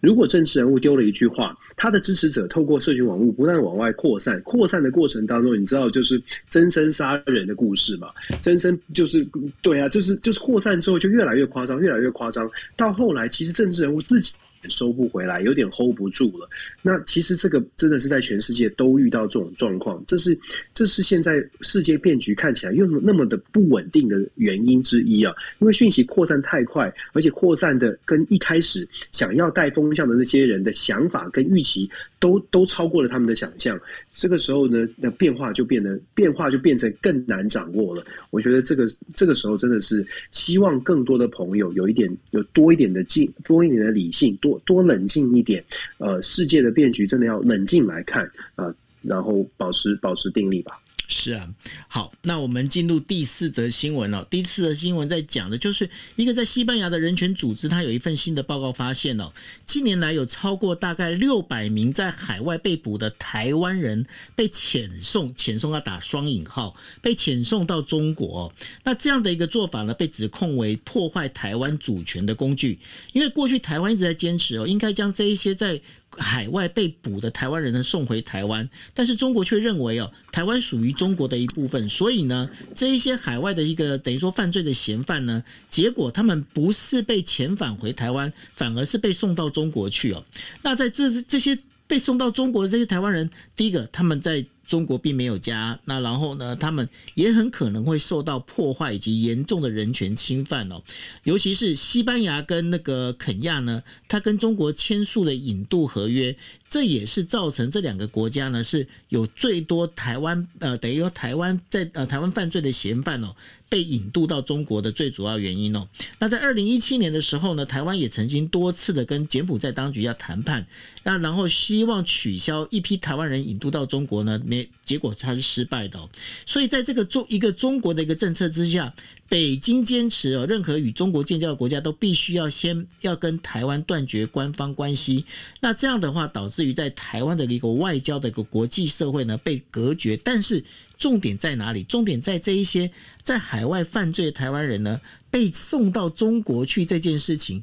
[0.00, 8.08] 如果政治人物丢了一句话，他的支持者透过社群网络不断往外扩散，扩散的过程当中，你知道就是真身杀人的故事嘛？
[8.40, 9.26] 真身就是
[9.62, 14.32] 对啊，就是就是扩散之后就越来越夸张，越来越夸张，到后来其实政治人物自己。
[14.68, 16.48] 收不回来，有点 hold 不住了。
[16.82, 20.38] 那其实这个真的是在全世界都遇到这种状况，这是
[20.74, 25.34] 这是现在世界变局看起来又那么的不稳定的原因之一啊。
[25.58, 33.78] 因为讯息扩散太快，而且扩散的跟一开始想要带风向的那些人的想法跟预期都都超过了他们的想象。
[34.14, 38.04] 这个时候呢，那变化就变得变化就变成更难掌握了。
[38.30, 45.62] 我觉得这个这个时候真的是希望更多的朋友有一点有多一点的静，多一点的理性，多多冷静一点。
[45.98, 50.80] 呃，世界的变局真的要冷静来看啊，然后保持保持定力吧。
[51.10, 51.48] 是啊，
[51.88, 54.26] 好，那我们进入第四则新闻哦。
[54.28, 59.32] 第四则新闻在讲的就是一个在西班牙的人权组织，它有一份新的报告发现哦，
[59.64, 64.04] 近年来有超过大概六百名在海外被捕的台湾人
[64.36, 68.52] 被遣送，遣送要打双引号，被遣送到中国。
[68.84, 72.78] 那这样的一个做法呢，被指控为破坏台湾主权的工具。
[73.14, 75.80] 因为过去台湾一直在坚持哦，应该将这一些在
[76.18, 90.24] 海外被捕的台湾人呢送回台湾，但是中国却认为哦，台湾属于中国的一部分，所以呢，这一些海外的一个等于说犯罪的嫌犯呢，结果他们不是被遣返回台湾，反而是被送到中国去哦。
[90.62, 94.44] 那在这这些被送到中国的这些台湾人，第一个他们在。
[94.68, 100.82] 中国并没有加，那然后呢，他们也很可能会受到破坏以及严重的人权侵犯哦。
[101.24, 106.36] 尤其是西班牙跟那个肯亚呢，他跟中国签署了引渡合约，
[106.70, 113.34] 这也是造成这两个国家呢是有最多台湾呃，等于说台湾在呃台湾犯罪的嫌犯哦。
[113.70, 115.86] 被引渡到中国的最主要原因哦，
[116.20, 120.66] 那在二零一七年的时候呢，台湾也曾经多次的跟柬埔寨当局要谈判，
[121.02, 126.08] 那然后希望取消一批台湾人引渡到中国呢，没结果它是失败的哦。
[126.46, 128.94] 所以在这个中一个中国的一个政策之下，
[129.28, 135.24] 北京坚持哦，任何与中国建交的国家都必须要先要跟台湾断绝官方关系。
[135.60, 140.64] 那这样的话，导致于在台湾的一个外交的一个国际社会呢被隔绝，但是。
[140.98, 141.84] 重点在哪里？
[141.84, 142.90] 重点在这一些
[143.22, 145.00] 在海外犯罪的台湾人呢，
[145.30, 147.62] 被送到中国去这件事情，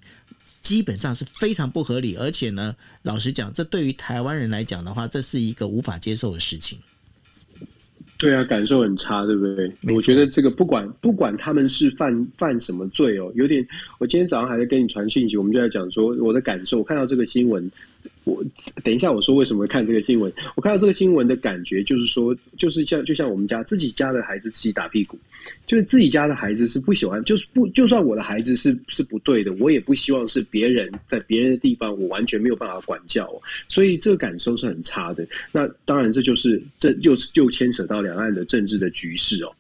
[0.62, 6.80] 基本上是非常不合理，而且呢，老实讲，这对于台湾人来讲的话，这是一个无法接受的事情。
[8.18, 9.72] 对啊，感受很差，对不对？
[9.94, 13.66] 我觉得这个不管不管他们是犯犯什么罪哦，有点。
[13.98, 16.78] 我今天早上还在跟你传讯息，我们就在讲说我的感受。
[16.78, 17.70] 我看到这个新闻。
[18.24, 18.44] 我
[18.84, 20.32] 等一下，我说为什么会看这个新闻？
[20.56, 25.18] 我看到这个新闻的感觉就是说，就是像就像我们家自己家的孩子自己打屁股，
[25.68, 33.30] 就是自己家的孩子是不喜欢，就是不就算我的孩子是是不对的，我也不希望是别人在别人的地方，我完全没有办法管教，
[33.70, 35.28] 所以这个感受是很差的。
[35.52, 39.52] 那当然，这就是这又又牵扯到两岸的政治的局势哦。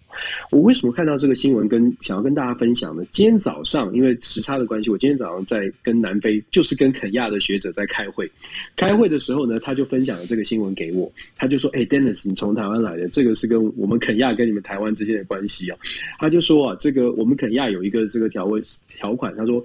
[0.51, 3.03] 我为什么看到这个新闻，跟想要跟大家分享呢？
[3.11, 8.29] 今天早上因为时差的关系，我今天早上在跟南非，就是跟肯亚的学者在开会。
[8.75, 15.77] 开会的时候呢，他就分享了这个新闻给我，他就说：“哎，Dennis，你从台湾来的，这个是跟我们肯亚跟你们台湾之间的关系啊。”
[16.19, 19.63] 他就说啊，这个我们肯亚有一个这个条文条款，他说，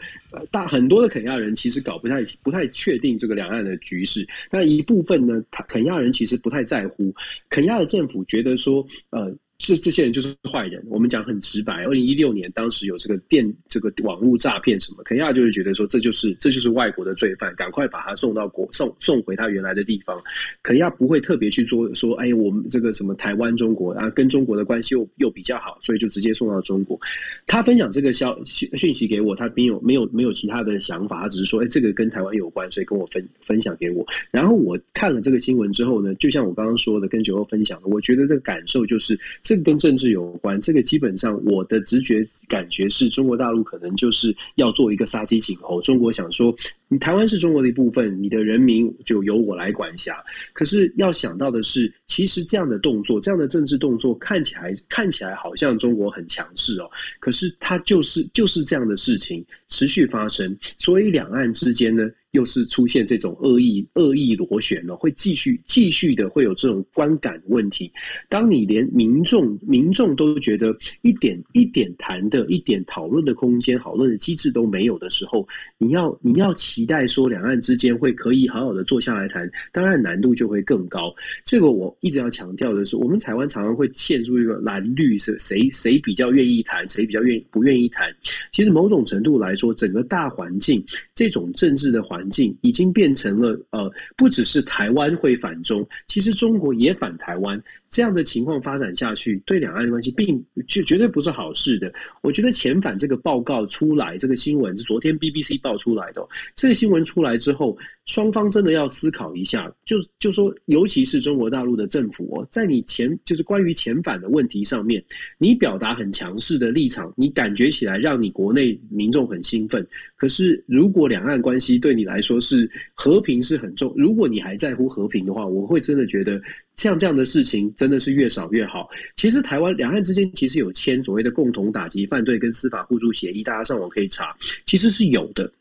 [0.50, 7.14] 大很多的肯亚人其实搞不太不太确定这个两岸的局势，但一部分呢，肯亚人其实不太在乎，
[7.48, 9.32] 肯亚的政府觉得说，呃。
[9.60, 10.82] 这这些人就是坏人。
[10.88, 20.18] 我们讲很直白，二零一六年当时有这个电这个网络诈骗什么，肯亚就是觉得说，这就是这就是外国的罪犯，赶快把他送到国送送回他原来的地方。
[20.62, 26.98] 肯亚不会特别去做说，哎，我们这个什么台湾中国啊，跟中国的关系又又比较好，所以就直接送到中国。
[27.46, 34.06] 他分享这个消息讯息给我，他没有没有没有其他的想法，他只是说，哎，这个跟台湾有关，所以跟我分分享给我。
[34.30, 39.18] 然后我看了这个新闻之后呢，就像我刚刚说的，跟酒后分享的，我觉得这个感受就是。
[39.50, 45.82] 这个跟政治有关，这个基本上我的直觉感觉是中国大陆可能就是要做一个杀鸡儆猴。
[45.82, 46.54] 中国想说，
[46.86, 50.22] 你台湾是中国的一部分，你的人民就由我来管辖。
[50.52, 56.88] 可是要想到的是，其实这样的动作，这样的政治动作看起来看起来好像中国很强势哦，
[57.18, 62.08] 可是它就是就是这样的事情持续发生，所以两岸之间呢。
[62.32, 67.90] 又是出现这种恶意恶意螺旋了，会继续继续的会有这种观感问题。
[68.28, 81.12] 当你连民众民众都觉得一点一点谈的一点讨论的空间、讨论的机制都没有的时候，你要你要期待说两岸之间会可以好好的坐下来谈，当然难度就会更高。
[81.44, 88.08] 这个我一直要强调的是，我们台湾常常会陷入一个蓝绿是谁谁比较愿意谈，谁比较愿意不愿意谈。
[88.52, 90.80] 其实某种程度来说，整个大环境
[91.12, 92.19] 这种政治的环。
[92.20, 97.58] 环境已经变成了呃，不只是台湾会反中，其实中国也反台湾。
[97.90, 101.92] 这样的情况发展下去，对两岸的关系并就绝对不是好事的。
[102.22, 106.24] 我觉得遣返这个报告出来，这个新闻是昨天 BBC 报出来的。
[106.54, 107.76] 这个新闻出来之后，
[108.06, 115.02] 双方真的要思考一下，就就说，尤其是中国大陆的政府哦，在你遣就是关于遣返的问题上面，
[115.36, 119.84] 你表达很强势的立场，你感觉起来让你国内民众很兴奋。
[120.14, 126.40] 可是，如果两岸关系对你来说是和平是很重，如果你还在乎和平的话，我会真的觉得。
[126.80, 128.88] 像这样的事情真的是越少越好。
[129.14, 135.52] 其实台湾两岸之间其实有签所谓的共同打击犯罪跟司法互助协议，大家上网可以查，其实是有的。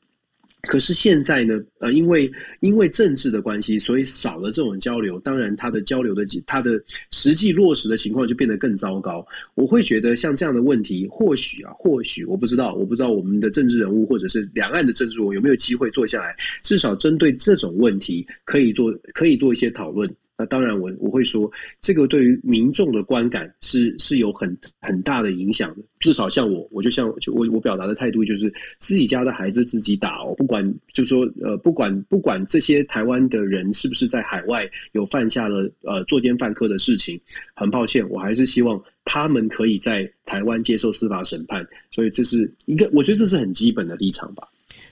[0.63, 5.19] 可是现在呢，呃，因为因为政治的关系，所以少了这种交流。
[5.19, 9.25] 当然，它的交流的它的实际落实的情况就变得更糟糕。
[9.55, 20.13] 我会觉得像这样的问题，或许啊，或许我不知道，我不知道我们的政治人物或者是两岸的政治人物有没有机会坐下来，至少针对这种问题可以做可以做一些讨论。
[20.39, 25.83] 那当然我我会说，这个对于民众的观感是是有很很大的影响的。
[25.99, 37.19] 至少像我，我就像就我我表达的态度就是自己家的孩子自己打哦，不管就说呃不管不管这些台湾的人是不是在海外有犯下了呃作奸犯科的事情，
[37.53, 41.67] 很抱歉，我还是希望他们可以在台湾接受司法审判。
[41.91, 44.47] 所以这是一个，我觉得这是很基本的立场吧。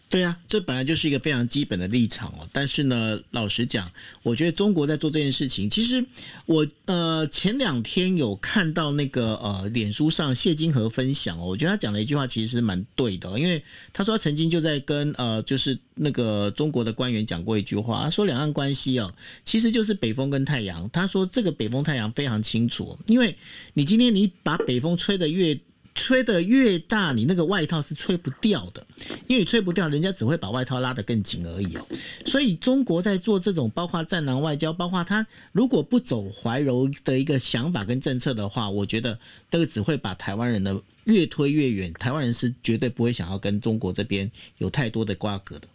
[0.09, 2.47] 对啊，这本来就是一个非常基本的立场哦。
[2.53, 3.91] 但是呢，老实讲，
[4.23, 6.05] 我觉得中国在做这件事情，其实
[6.45, 20.89] 我呃前两天有看到那个呃脸书上谢金河分享哦，我觉得他讲了一句话，其实蛮对的，因为他说他曾经就在跟呃就是那个中国的官员讲过一句话，他说两岸关系哦，其实就是北风跟太阳。
[20.93, 23.35] 他说这个北风太阳非常清楚，因为
[23.73, 25.59] 你今天你把北风吹得越
[25.97, 28.85] 吹得越大，你那个外套是吹不掉的，
[29.25, 31.85] 因为吹不掉，人家只会把外套拉得更紧而已哦。
[32.25, 39.19] 所以中国在做这种，包括战狼外交，包括他如果不走怀柔的一个想法跟政策的话，我觉得
[39.49, 41.91] 这个只会把台湾人的越推越远。
[41.93, 45.67] 台湾人是绝对不会想要跟中国这边有太多的瓜葛的。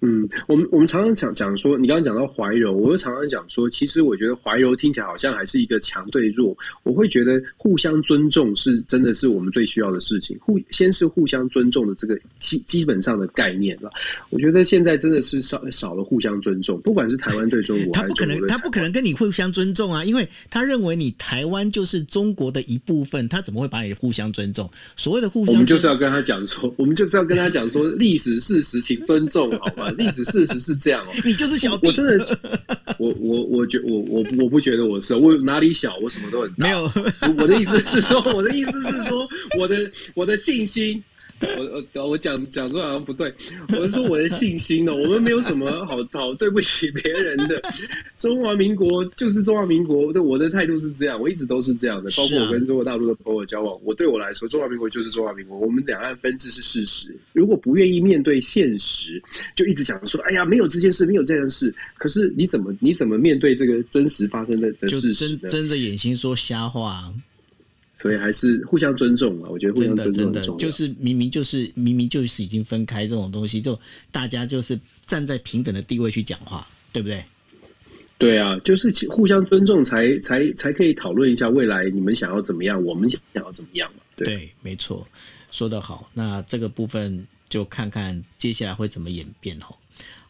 [0.00, 6.56] 嗯，我们我们常常讲讲说，你刚刚讲到怀柔，我又常常讲说，其实我觉得怀柔听起来好像还是一个强对弱。
[6.84, 10.38] 我会觉得互相尊重是真的是我们最需要的事情。
[10.40, 13.90] 互先是互相尊重的这个基基本上的概念了。
[14.30, 24.70] 我觉得现在真的是少少了互相尊重，不管是台湾对中国，他不可能，他不可能跟你互相尊重啊，因为他认为你台湾就是中国的一部分，他怎么会把你互相尊重？
[24.96, 29.87] 所谓的互相尊重，我们就是要跟他讲说，我们就是要跟他讲说，历史事实请尊重，好吗？
[29.92, 31.86] 历史事实是这样哦，你就是小弟。
[31.88, 32.38] 我真的，
[32.98, 35.96] 我我我觉我我我不觉得我是，我哪里小？
[36.02, 36.54] 我什么都很大。
[36.56, 36.90] 没有，
[37.38, 39.28] 我的意思是说，我的意思是说，
[39.58, 41.02] 我的我的信心。
[41.40, 43.32] 我我我讲讲说好像不对，
[43.68, 47.62] 我是说我的信心呢，我们没有什么好好对不起别人的。
[48.18, 52.10] 中华民国就是中华民国，对我的态度是这样，我一直都是这样的。
[52.16, 57.14] 包括我跟中国大陆的朋友交往，我对我来说，中华民国就是中华民国，我们两岸分治是事实。
[57.32, 59.22] 如果不愿意面对现实，
[59.54, 61.72] 就一直讲说，哎呀，没有这件事，没有这件事。
[61.96, 65.48] 可是你怎么你怎么面对这个真实发生的的事实呢？
[65.48, 67.12] 睁着眼睛说瞎话。
[68.00, 69.48] 所以还是互相尊重啊！
[69.50, 70.32] 我觉得互相尊重很重要。
[70.32, 73.78] 真的，真的就是明明就是明明就是已经分开这种东西，就
[74.12, 77.24] 大家就是站在平等的地位去讲话，对不对？
[78.16, 84.00] 对啊，就是互相尊重才，才才才可以讨论一下未来你们想要怎么样，我们想要怎么样嘛？
[84.16, 85.06] 对，对，没错，
[85.50, 86.08] 说得好。
[86.14, 89.76] 那这个部分就看看接下来会怎么演变吼。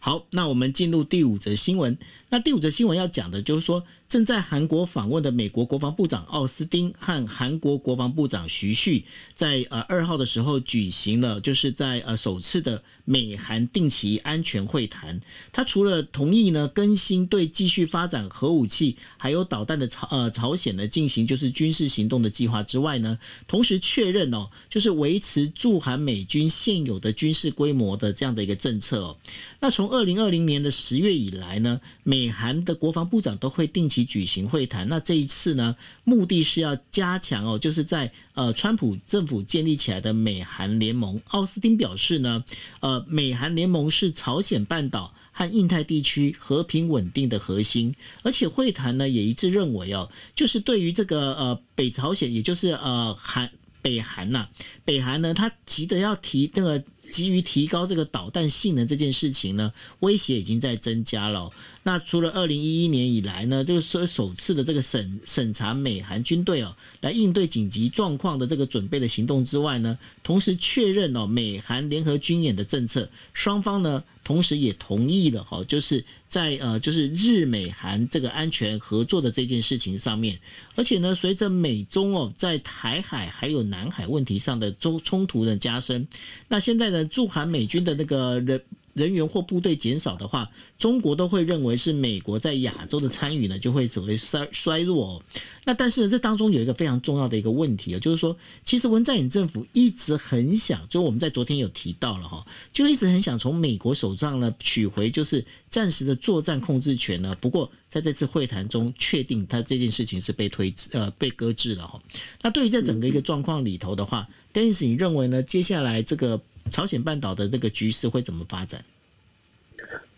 [0.00, 1.96] 好，那我们进入第五则新闻。
[2.30, 3.84] 那第五则新闻要讲的就是说。
[4.08, 9.04] 正在韩国访问的美国国防部长奥斯汀和韩国国防部长徐旭，
[9.34, 15.20] 在呃二号的时候举行了，就是在呃首次的美韩定期安全会谈。
[15.52, 29.18] 他除了同意呢更新对继续发展核武器还有导弹的朝呃朝鲜呢进行就是军事行动的计划之外呢，同时确认哦，就是维持驻韩美军现有的军事规模的这样的一个政策哦。
[29.60, 41.20] 那从二零二零年的十月以来呢，美美韩的国防部长都会定期举行会谈，那这一次呢，目的是要加强哦，就是在呃，川普政府建立起来的美韩联盟。
[41.28, 42.44] 奥斯汀表示呢，
[42.80, 47.94] 呃，美韩联盟是朝鲜半岛和印太地区和平稳定的核心，
[48.24, 53.48] 而且会谈呢也一致认为哦，就是对于这个呃北朝鲜，也就是呃韩
[53.80, 54.48] 北韩呐、
[54.84, 61.50] 北韩呢，他急得要提那个急于提高这个导弹性能这件事情呢，威胁已经在增加了。
[61.82, 80.38] 那除了二零一一年以来呢，就是说首次的这个审审查美韩军队哦，来应对紧急状况的这个准备的行动之外呢，同时确认哦美韩联合军演的政策，双方呢同时也同意了哈，就是在呃就是日美韩这个安全合作的这件事情上面，
[80.74, 86.06] 而且呢随着美中哦在台海还有南海问题上的冲冲突的加深，
[86.48, 88.60] 那现在呢呢驻韩美军的那个人。
[88.94, 95.22] 人员或部队减少的话，中国都会认为是美国在亚洲的参与呢，就会所谓衰衰弱哦。
[95.64, 107.36] 那但是呢，这当中有一个非常重要的一个问题啊，就是说，其实文在寅政府一直很想，就我们在昨天有提到了哈，就一直很想从美国手上呢取回就是暂时的作战控制权呢。
[107.40, 112.02] 不过在这次会谈中，确定他这件事情是被推呃被搁置了哈。
[112.42, 115.40] 那对于在整个一个状况里头的话，Dennis，你认为呢？
[115.40, 116.40] 接下来这个？
[116.68, 118.84] 朝鲜半岛的这个局势会怎么发展？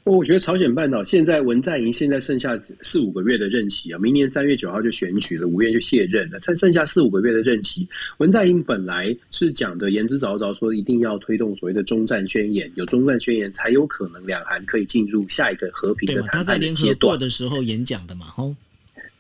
[0.05, 7.87] 我觉得朝鲜半岛现在文在寅现在剩下四五个月的任期啊，明年三月九号就选举了，五月就卸任了，才剩下四五个月的任期。
[8.17, 16.45] 文在寅本来是讲的言之凿凿，说一定要推动所谓的中战宣言，有中战宣言才有可能两韩可以进入下一个和平的谈判的阶段。
[16.45, 18.57] 他在联合国的时候演讲的嘛，吼。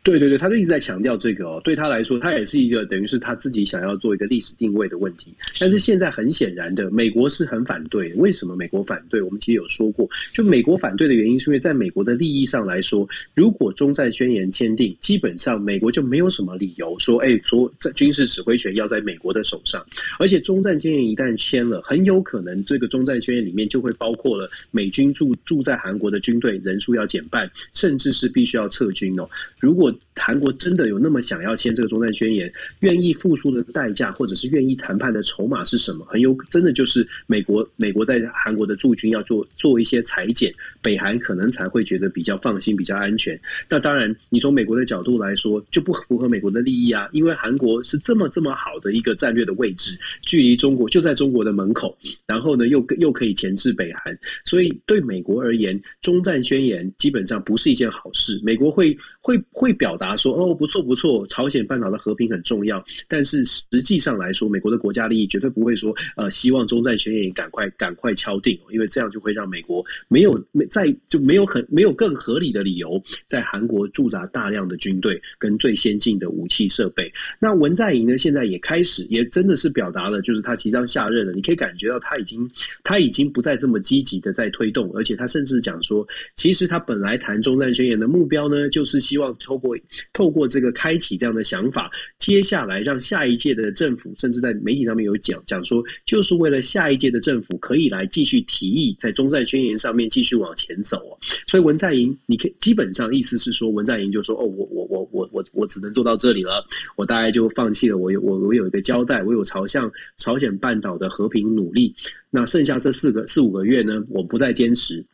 [0.02, 1.60] 对对对，他就一直在强调这个哦。
[1.62, 5.34] 对他来说，他也是一个等于是他自己想要做一个历史定位的问题。
[5.58, 8.12] 但是现在很显然的，美国是很反对。
[8.14, 9.20] 为什么美国反对？
[9.20, 19.84] 我们其实有说过，就美国反对的原因，是因为在美国的利益上来说，如果中战宣言签订，基本上美国就没有什么理由说，哎，说在军事指挥权要在美国的手上。
[20.18, 29.28] 而且中战宣言一旦签了，很有可能这个中战宣言里面就会包括了美军驻驻在韩国的军队人数要减半，甚至是必须要撤军哦。
[29.58, 36.04] 如果韩国真的有那么想要签这个终战宣言，愿意付出的代价，或者是愿意谈判的筹码是什么？
[36.06, 43.38] 很有真的就是美国，美国在韩国的驻军要做做一些裁减，北韩可能才会觉得比较放心、比较安全。
[43.68, 58.40] 那当然，你从美国的角度来说，就不符合美国的利益啊，因为韩国是这么这么好的一个战略的位置，距离中国就在中国的门口，然后呢又又可以钳制北韩，所以对美国而言，终战宣言基本上不是一件好事。
[58.42, 58.96] 美国会。
[59.22, 77.12] 会会表达说哦，不错不错，朝鲜半岛的和平很重要，但是实际上来说，美国的国家利益绝对不会说呃，希望中战宣言赶快赶快敲定，因为这样就会让美国没有没在就没有很没有更合理的理由在韩国驻扎大量的军队跟最先进的武器设备。
[77.38, 82.50] 那文在寅呢，现在也开始也真的是表达了，就是他即将下任了，你可以感觉到他已经
[82.82, 89.09] 他已经不再这么积极的在推动，而且他甚至讲说，其实他本来谈中战宣言的目标呢，就是。
[89.10, 89.76] 希望透过
[90.12, 101.18] 透过这个开启这样的想法，接下来让下一届的政府，甚至在媒体上面有讲讲说，就是为了下一届的政府可以来继续提议在中战宣言上面继续往前走。
[101.44, 107.96] 所以文在寅，你可基本上意思是说，文在寅就说：“哦，我我我我我我只能做到这里了，我大概就放弃了。
[107.96, 111.92] 我有我我有一个交代，我有朝向朝鲜半岛的和平努力。
[112.30, 115.04] 那剩下这四个四五个月呢，我不再坚持。”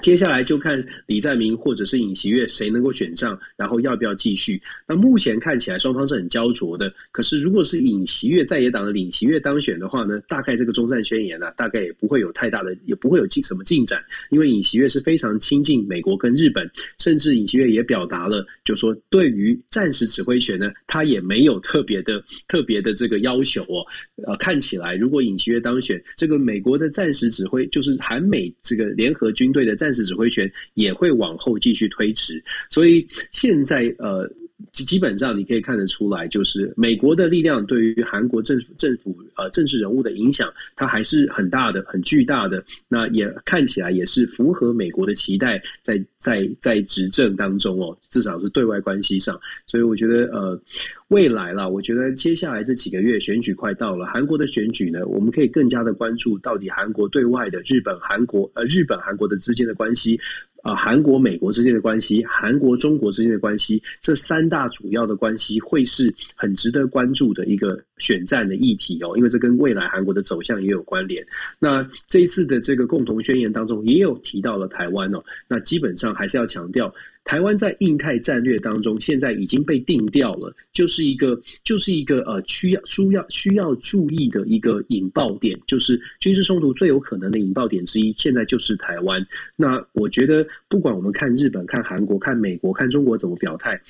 [0.00, 4.60] 接下来就看李在明或者是尹锡悦谁能够选上，然后要不要继续？
[4.86, 6.92] 那目前看起来双方是很焦灼的。
[7.12, 14.02] 可是如果是尹锡悦在野党的尹锡悦当选的话呢，大概这个终战宣言呢、大概也不会有太大的，也不会有进什么进展。
[14.30, 16.68] 因为尹锡悦是非常亲近美国跟日本，
[16.98, 23.84] 甚至尹锡悦也表达了，就说对于战时指挥权呢，他也没有特别的特别的这个要求哦。
[24.26, 29.76] 呃，看起来如果尹锡悦当选，这个美国的战时指挥就是韩美这个联合军队的。
[29.82, 34.30] 战时指挥权也会往后继续推迟，所以现在呃，
[34.72, 42.64] 基基本上你可以看得出来，就是美国的力量对于韩国政府政府呃政治人物的影响，它还是很大的、很巨大的。
[42.88, 49.38] 那也看起来也是符合美国的期待在，在在执政当中哦，至少是对外关系上。
[49.66, 50.60] 所以我觉得呃。
[51.08, 60.18] 未来啦，我觉得接下来这几个月选举快到了，韩国的选举呢，我们可以更加的关注到底韩国对外的日本、韩国呃日本、韩国的之间的关系，
[60.62, 71.26] 啊，韩国、美国之间的关系，韩国、中国之间的关系，这三大主要的关系会是很值得关注的一个选战的议题哦，因为这跟未来韩国的走向也有关联。
[71.58, 76.94] 那这一次的这个共同宣言当中也有提到了台湾哦，那基本上还是要强调。
[77.24, 89.24] 台湾在印太战略当中，现在已经被定调了，就是一个，就是一个呃，需要、需要、需要注意的一个引爆点，就是军事冲突最有可能的引爆点之一，现在就是台湾。
[89.56, 93.80] 那我觉得，不管我们看日本、看韩国、看美国、看中国怎么表态，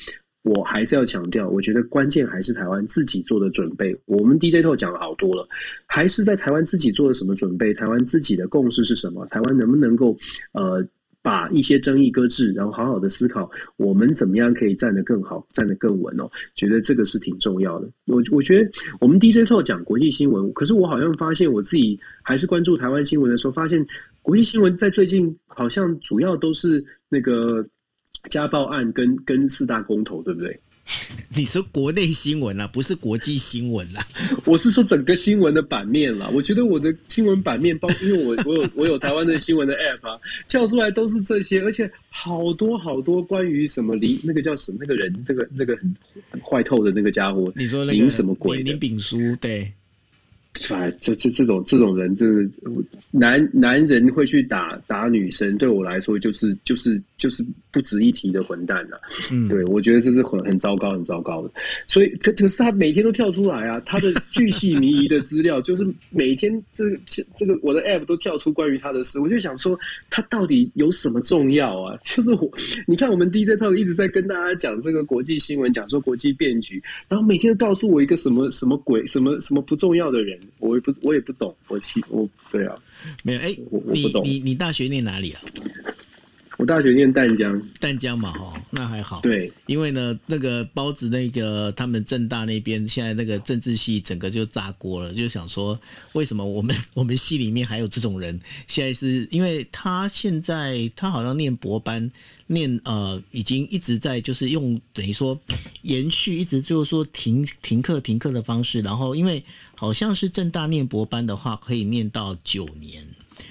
[0.43, 3.97] 我还是要强调，我觉得关键还是台湾自己做的准备。
[4.05, 5.49] 我们 DJ Talk 讲了好多了，
[5.87, 7.73] 还是在台湾自己做了什么准备？
[7.73, 9.25] 台湾自己的共识是什么？
[9.27, 10.17] 台湾能不能够
[10.53, 10.87] 呃？
[11.23, 16.29] 把一些争议搁置，然后好好的思考，我们怎么样可以站得更好，站得更稳哦？
[16.55, 17.89] 觉得这个是挺重要的。
[18.07, 18.69] 我我觉得
[19.01, 23.87] 我们 DJ Talk 讲国际新闻，可是我好像发现我自己还是关注台湾新闻的时候，发现
[24.21, 27.65] 国际新闻在最近好像主要都是那个
[28.29, 30.61] 家暴案跟跟四大公投，对不对？
[31.35, 34.07] 你说国内新闻啦，不是国际新闻啦。
[34.45, 36.29] 我是说整个新闻的版面啦。
[36.33, 45.97] 我觉得我的新闻版面，包 括因为我我有我有台湾的新闻的 app 啊，跳出来都是这些，而且好多好多关于什么林那个叫什么那个人，那个那个很
[46.31, 48.59] 很坏透的那个家伙，你说林、那个、什么鬼？
[48.59, 49.73] 林炳书对。
[50.71, 52.51] 哎，这这这种这种人，真的
[53.11, 59.09] 男男人会去打打女生，对我来说就是就是就是不值一提的混蛋了、啊。
[59.31, 61.51] 嗯，对我觉得这是很很糟糕很糟糕的。
[61.87, 66.99] 所以可可是他每天都跳出来啊，他的巨细靡遗的资料，就是每天这个
[67.35, 69.79] 这个我的 app 都跳出关于他的事，我就想说
[70.11, 71.99] 他到底有什么重要啊？
[72.05, 72.51] 就是我
[72.87, 80.39] 你看我们 DJ Talk 一直在跟大家讲这个国际新闻，讲说国际变局，然后每天都告诉我一个什么什么鬼什么什么不重要的人。
[80.59, 82.75] 我也不，我也不懂，我其我对啊，
[83.23, 84.25] 没有哎，我我不懂。
[84.25, 85.41] 你你你大学念哪里啊？
[86.59, 89.21] 我大学念淡江，淡江嘛，哈，那还好。
[89.23, 95.77] 对，因为呢，那个包子那个他们政大那边现在那个政治系整个就炸锅了，就想说
[96.13, 98.39] 为什么我们 我们系里面还有这种人？
[98.69, 102.09] 现在是因为他现在他好像念博班，
[102.47, 105.37] 念呃已经一直在就是用等于说
[105.81, 109.43] 延续，一直就是说停停课停课的方式，然后因为
[109.83, 113.05] 好像是正大念博班的话可以念到九年。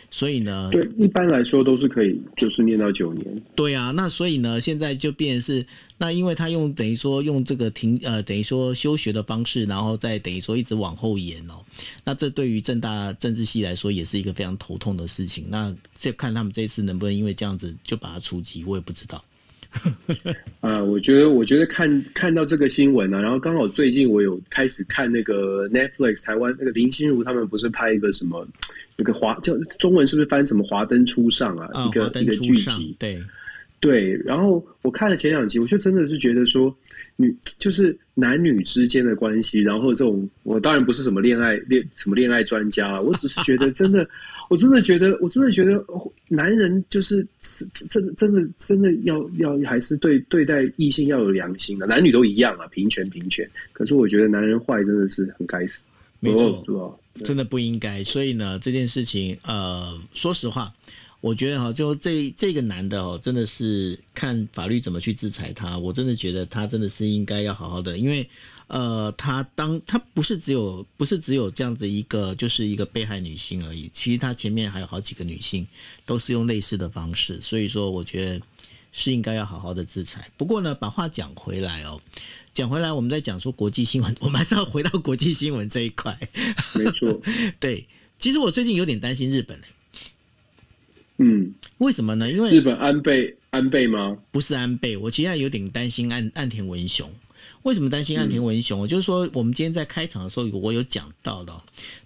[0.10, 3.42] 所以呢，对，一般来说都是可以，就是念到九年。
[3.54, 5.66] 对啊，那所以呢，现在就变成是，
[5.98, 11.56] 那因为他用等于说用这个停呃，等于说休学的方式，然后再等于说一直往后延哦。
[12.06, 15.48] 那这对于正大政治系来说也是一个非常头痛的事情。
[15.50, 19.22] 那这看他们这次能不能因为这样子就把它除籍，我也不知道。
[20.60, 28.48] 啊， 我觉得，我觉得看看到这个新闻啊，然后刚好最近我有开始看那个 Netflix 台湾那个林心如他们不是拍一个什么。
[28.98, 31.68] 一个华叫中文是不是翻什么华灯初上啊？
[31.74, 33.20] 哦、一个一个剧集，对
[33.80, 34.16] 对。
[34.24, 36.76] 然后我看了前两集，我就真的是觉得说，
[37.16, 44.08] 女就是男女之间的关系，然后这种我当然不是什么恋爱恋什么恋爱专家，我只是觉得真的，
[44.52, 45.82] 我真的觉得，我真的觉得
[46.28, 47.26] 男人就是
[47.90, 53.50] 真的真的真的要要还是对对待异性要有良心的，男女都一样啊，平权平权。
[53.72, 55.80] 可是我觉得男人坏真的是很该死，
[56.20, 57.00] 没错？
[57.24, 60.74] 真的不应该，所以呢，这件事情，呃，说实话，
[61.22, 65.78] 我觉得哈，就这这个男的哦，真的是看法律怎么去制裁他。
[65.78, 68.30] 我真的觉得他真的是应该要好好的，因为
[68.72, 73.92] 呃，他当他不是只有不是只有这样子一个，就是一个被害女性而已。
[73.94, 75.68] 其实他前面还有好几个女性
[76.06, 78.42] 都是用类似的方式，所以说我觉得
[78.94, 80.32] 是应该要好好的制裁。
[80.38, 82.00] 不过呢，把话讲回来哦。
[82.54, 86.18] 讲回来，我们在讲说国际新闻， 我们还是要回到国际新闻这一块。
[86.76, 87.22] 没错，
[87.60, 87.86] 对，
[88.20, 89.66] 其实我最近有点担心日本呢。
[91.18, 92.32] 嗯，为什么呢？
[92.32, 94.18] 因为日本安倍安倍吗？
[94.32, 97.12] 不是安倍，我其实有点担心岸岸田文雄。
[97.64, 98.86] 为什么担心岸田文雄？
[98.86, 101.54] 嗯、就是说，我们今天在开场的时候，我有讲到的，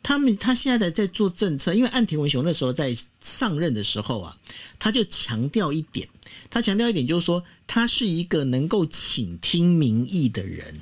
[0.04, 4.38] 他们他现在在做政策，因为岸田文雄那时候在上任的时候啊，
[4.78, 6.08] 他就强调一点。
[6.50, 10.76] 他强调一点，就是说他是一个能够倾听民意的人。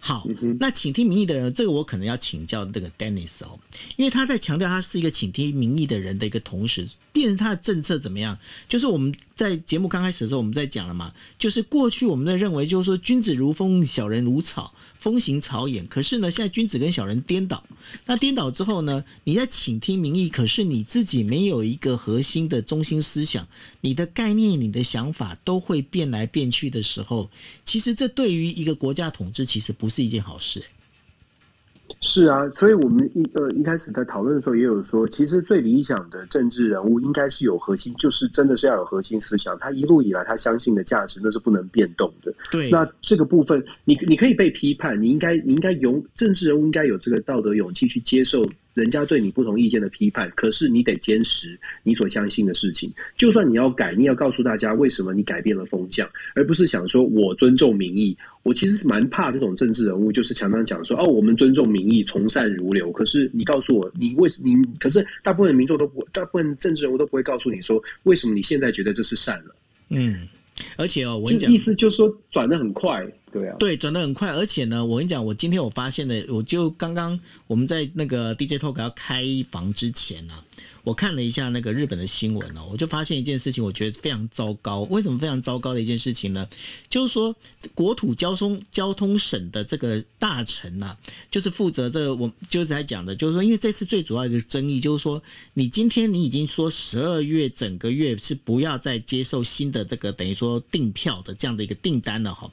[0.00, 0.26] 好，
[0.60, 3.58] 那倾听民意的人，这个我可能要请教这个 Dennis 哦，
[3.96, 8.38] 因为他在强调他是一个倾听民意的人的一个同时，变成他的政策怎么样？
[8.68, 14.72] 就是我们在节目刚开始的时候，我们在讲了嘛，就是过去我们在认为，就是说君子如风，小人如草。
[15.08, 17.64] 风行草偃，可是呢，现在君子跟小人颠倒。
[18.04, 23.48] 那颠倒之后呢，你在倾听民意，可是你自己没有一个核心的中心思想，
[23.80, 27.30] 你的概念、你的想法都会变来变去的时候，
[27.64, 30.62] 其实这对于一个国家统治，其实不是一件好事。
[32.00, 39.58] 是啊，所以我们一呃一开始在讨论的时候也有说，其实最理想的政治人物应该是有核心，就是真的是要有核心思想。
[39.58, 42.32] 他一路以来他相信的价值那是不能变动的。
[42.50, 48.46] 对，那这个部分你你可以被批判，你应该你应该勇政治人物应该有这个道德勇气去接受。
[48.78, 52.90] 人家对你不同意见的批判，可是你得坚持你所相信的事情。
[53.16, 58.16] 就算你要改，你要告诉大家为什么你改变了风向，而不是想说我尊重民意。
[58.44, 62.90] 我其实是蛮怕这种政治人物，就是常常讲说哦，我们尊重民意，从善如流。
[62.92, 64.54] 可是你告诉我，你为什你？
[64.78, 69.54] 可是大部分民众都不，大部分政治人物都不会告诉你说，为什么你现在觉得这是善了？
[69.90, 70.26] 嗯。
[70.76, 74.30] 而且哦，我跟你讲，意思就是说转的很快，对啊，对，转的很快。
[74.30, 80.34] 而且呢，我跟你讲，我今天我发现的，我就刚刚我们在那个 DJ Talk 要开房之前呢、
[80.84, 84.80] 我看了一下那个日本的新闻哦，我就发现一件事情，我觉得非常糟糕。
[84.82, 86.48] 为什么非常糟糕的一件事情呢？
[86.88, 87.34] 就是说，
[87.74, 90.96] 国土交通交通省的这个大臣呐，
[91.30, 95.22] 就是负责这个，我就是在讲的，就是说，因为这次最主要一个争议就是说，
[95.54, 102.50] 你今天你已经说十二月整个月是不要再接受新的这个等于说订票的这样的一个订单了哈。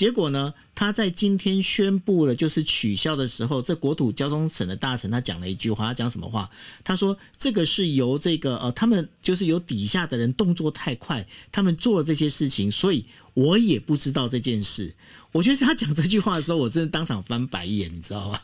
[0.00, 6.48] 结果呢，他在今天宣布了就是取消的时候，这国土交通省的大臣他讲了一句话，他讲什么话？
[6.82, 14.94] 他说这个是由这个呃，他们就是由底下的人动作太快，他们做了这些事情，所以我也不知道这件事。
[15.32, 18.40] 我觉得他讲这句话的时候，我真的当场翻白眼，你知道吗？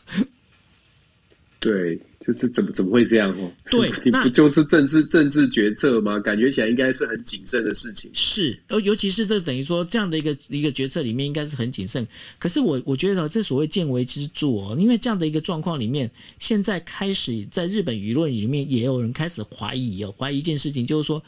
[1.59, 3.51] 对，就是怎么怎么会这样哦？
[3.71, 6.19] 对， 你不就是政治政治决策吗？
[6.19, 8.11] 感觉起来应该是很谨慎的事情。
[8.13, 12.07] 是，而尤其是这等于说这样的一个一个决策里面，应该是很谨慎。
[12.37, 21.23] 可是我我觉得这所谓见微知著哦，因为这样的一个状况里面，现在开始在日本舆论里面也有人开始怀疑哦，怀疑一件事情，就是说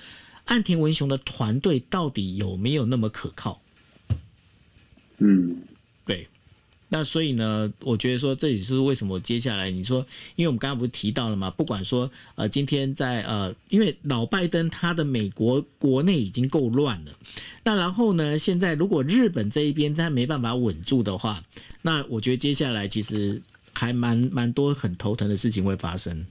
[0.46, 3.60] 岸田文雄的团队到底有没有那么可靠？
[5.18, 5.79] 嗯，对。
[6.90, 17.12] 那所以呢，我觉得说这也是为什么接下来你说，因为我们刚刚不是提到了嘛，不管说呃，今天在呃，因为老拜登他的美国国内已经够乱了，
[17.64, 21.44] 那然后呢，现在如果日本这一边他没办法稳住的话，
[21.82, 23.40] 那我觉得接下来其实
[23.72, 26.26] 还蛮蛮多很头疼的事情会发生。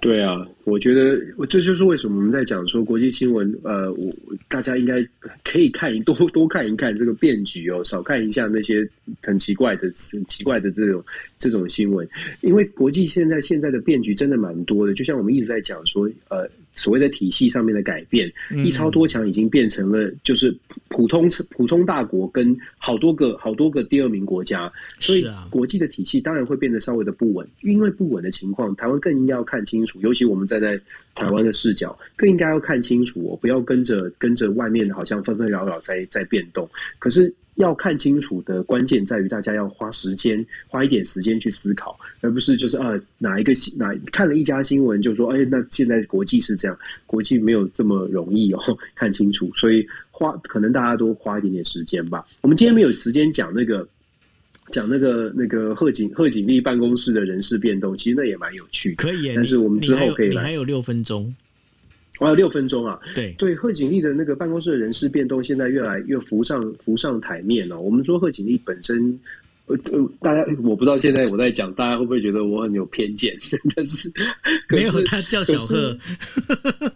[0.00, 4.08] 对啊，我觉得这就是为什么我们在讲说国际新闻，呃，我
[4.48, 5.06] 大家应该
[5.44, 8.88] 可以看 多多看一看这个变局哦，少看一下那些
[9.22, 9.82] 很奇怪的、
[10.12, 11.04] 很奇怪的这种
[11.38, 12.08] 这种新闻，
[12.40, 16.48] 因为国际现在现在的变局真的蛮多的，就像我们一直在讲说，呃。
[16.74, 18.32] 所谓的体系上面的改变，
[18.64, 20.56] 一超多强已经变成了就是
[20.88, 27.46] 普通普通大国跟好多个好多个第二名国家，所以国际的体系当然会变得稍微的不稳。
[27.62, 30.80] 因为不稳的情况，台湾更应该要看清楚，尤其我们站在
[31.14, 36.68] 台湾的视角，更应该要看清楚，我不要跟着跟着外面好像纷纷扰扰在在变动，
[36.98, 37.32] 可是。
[37.60, 48.60] 要看清楚的关键在于，大家要花时间，花一点时间去思考，而不是就是啊哪一个哪看了一家新闻就说，哎，那现在国际是这样，国际没有这么容易哦，
[48.94, 52.26] 看清楚，所以花可能大家都花一点点时间吧。
[52.40, 53.86] 我们今天没有时间讲那个
[54.72, 61.34] 讲那个那个贺锦贺锦丽办公室的人事变动，其实那也蛮有趣的，可以，但是我们之后可以来，你还有六分钟。
[62.26, 62.98] 还有六分钟啊！
[63.14, 67.80] 对对，贺锦丽的那个办公室的人事变动，现在越来越浮上浮上台面了。
[67.80, 69.18] 我们说贺锦丽本身。
[69.70, 73.36] 呃，大家我不知道现在我在讲，大家会不会觉得我很有偏见？
[73.76, 74.10] 但是，
[74.68, 75.96] 可是没有，他叫小贺，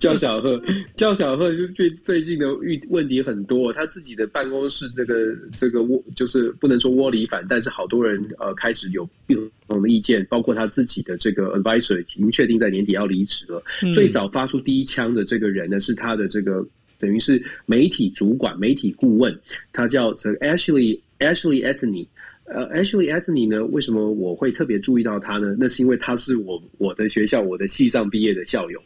[0.00, 0.60] 叫小贺，
[0.96, 3.72] 叫小贺，就最最近的遇问题很多。
[3.72, 9.34] 他自己的办公室这个这个窝，就是不能说窝里反，但是好多人呃开始有不
[9.68, 13.62] 同的意见，包括他自己的这个 advisor 已经确定在年底要离职了。
[13.82, 16.66] 嗯、最早发出第一枪的这个人呢，是他的这个
[16.98, 19.38] 等于是媒体主管、媒体顾问，
[19.72, 22.06] 他叫这个 Ashley Ashley Anthony。
[22.46, 23.64] 呃，Ashley Anthony 呢？
[23.66, 25.56] 为什么我会特别注意到他呢？
[25.58, 28.78] 那是因为他是我我的学校我的系上毕业的校友。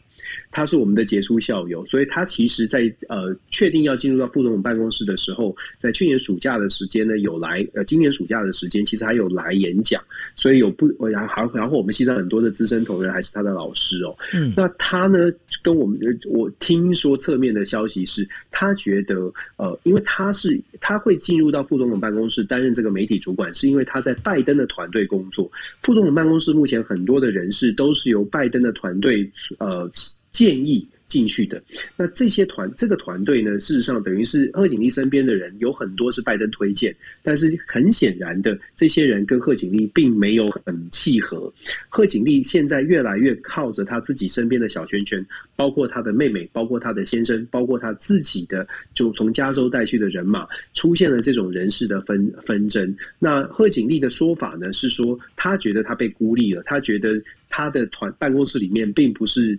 [0.51, 10.01] 他是我们的杰出校友，所以他其实在，在呃确定要进入到副总统办公室的时候，在去年暑假的时间呢，有来呃今年暑假的时间，其实还有来演讲，
[10.35, 14.15] 所以有不然后然后我们系上很多的资深同仁还是他的老师哦。
[14.33, 25.51] 嗯，那他呢跟我们我听说侧面的消息是，他觉得呃，因为他是他会进入到副总统办公室担任这个媒体主管，是因为他在拜登的团队工作。
[25.81, 29.89] 副总统办公室目前很多的人士都是由拜登的团队呃。
[30.31, 31.59] 建议进去的，
[31.97, 41.51] 那这些团这个团队呢，事实上等于是贺锦丽身边的人有很多是拜登推荐，但是很显然的，这些人跟贺锦丽并没有很契合。
[41.89, 45.25] 贺锦丽现在越来越靠着他自己身边的小圈圈，
[45.55, 52.95] 包括他的妹妹，包括他的先生，包括他自己的就从加州带去的人马，出现了这种人事的纷纷争。
[53.17, 57.19] 那贺锦丽的说法呢，是说他觉得他被孤立了，他觉得
[57.49, 59.57] 他的团办公室里面并不是。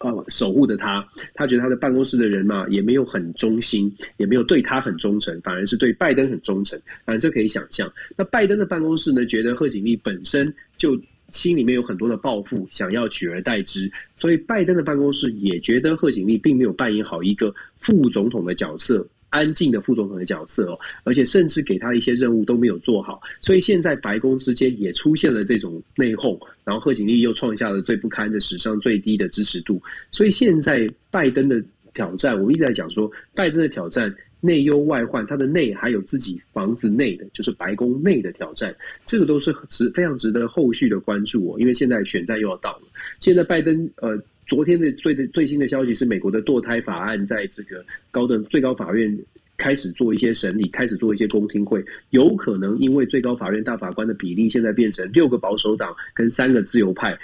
[0.00, 6.80] 呃，守护着他，他觉得他的办公室的人嘛，也没有很忠心，也没有对他很忠诚，反而是对拜登很忠诚。
[7.04, 7.92] 反正这可以想象。
[8.16, 10.96] 那拜登的办公室呢，觉得贺锦丽本身就
[11.30, 19.04] 心里面有很多的抱负，想要取而代之，所以拜登的办公室也觉得贺锦丽并没有扮演好一个副总统的角色。
[19.30, 31.62] 安静的副总统的角色哦，而且甚至给他一些任务都没有做好，所以现在白宫之间也出现了这种内讧，然后贺锦丽又创下了最不堪的史上最低的支持度，所以现在拜登的
[31.92, 38.74] 挑战，我们一直在讲说，拜登的挑战内忧外患，他的内还有自己房子内的，就是白宫内的挑战，
[39.04, 42.82] 这个都是值非常值得后续的关注哦，因为现在选战又要到了，
[43.20, 44.18] 现在拜登呃。
[44.48, 49.16] 昨天的最最新的消息是，美国的堕胎法案在这个高等最高法院
[49.58, 57.16] 开始做一些审理，开始做一些公听会，有可能因为最高法院大法官的比例现在变成六个保守党跟三个自由派，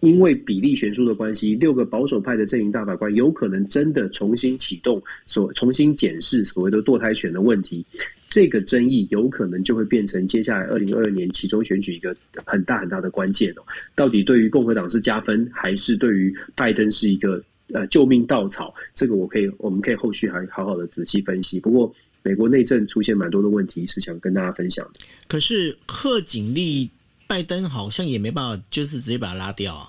[0.00, 7.84] 因为比例悬殊的关系，六个保守派的阵营大法官有可能真的重新启动所重新检视所谓的堕胎权的问题。
[8.28, 12.14] 这个争议有可能就会变成接下来二零二二年其中选举一个
[12.44, 13.62] 很大很大的关键哦。
[13.94, 18.74] 到底对于共和党是加分，还是对于拜登是一个呃救命稻草？
[18.94, 21.58] 这个我可以，我们可以后续还好好的仔细分析。
[21.58, 25.00] 不过，美国内政出现蛮多的问题，是想跟大家分享的。
[25.26, 26.90] 可是贺锦丽
[27.26, 29.88] 拜登好像也没办法，就是直接把他拉掉啊。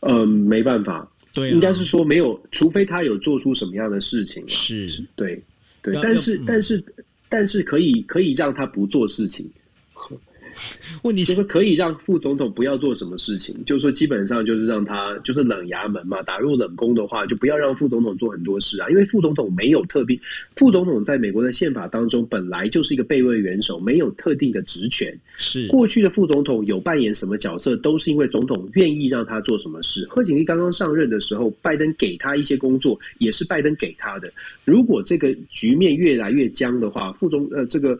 [0.00, 4.42] 嗯，没办法，对、啊，应该是说没有，除非他有做出什么样的事情。
[4.48, 5.42] 是，对，
[5.92, 6.84] 对，但是，但是，
[7.28, 9.48] 但是可以可以让他不做事情。
[11.02, 18.88] 问题是说可以让副总统不要做什么事情，就是说基本上就是让他就是冷衙门嘛，打入冷宫的话，就不要让副总统做很多事啊。
[18.88, 20.18] 因为副总统没有特别，
[20.56, 25.16] 副总统在美国的宪法当中本来就是一个备位元首，没有特定的职权。
[25.36, 30.06] 是过去的副总统有扮演什么角色，都是因为总统愿意让他做什么事。
[30.08, 34.32] 贺锦丽刚刚上任的时候，拜登给他一些工作，也是拜登给他的。
[34.64, 37.98] 如果这个局面越来越僵的话，副总呃这个。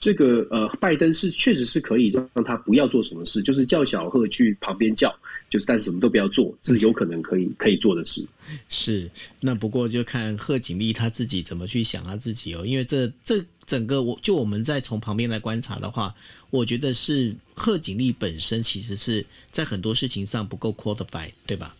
[0.00, 5.12] 这个呃，拜登是确实是可以让他不要做什么事，就是叫小贺去旁边叫，
[5.50, 8.24] 就是但是什么都不要做，这是有可能可以可以做的事。
[8.68, 16.14] 是，那不过就看贺锦丽他自己怎么去想他自己哦，因为这这整个我就我们在从旁边来观察的话，
[16.50, 21.74] 我觉得是贺锦丽本身其实是在很多事情上不够 qualified，对吧？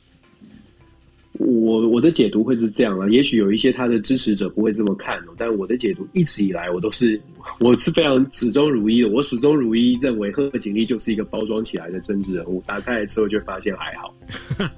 [1.39, 7.21] 我我的解读会是这样啊，也许有一些他的支持者不会这么看哦，但我的解读一直以来我都是
[7.59, 14.15] 我是非常始终如一的，我始终如一认为贺锦丽就是一个包装起来的政治人物，打开来之后就发现还好。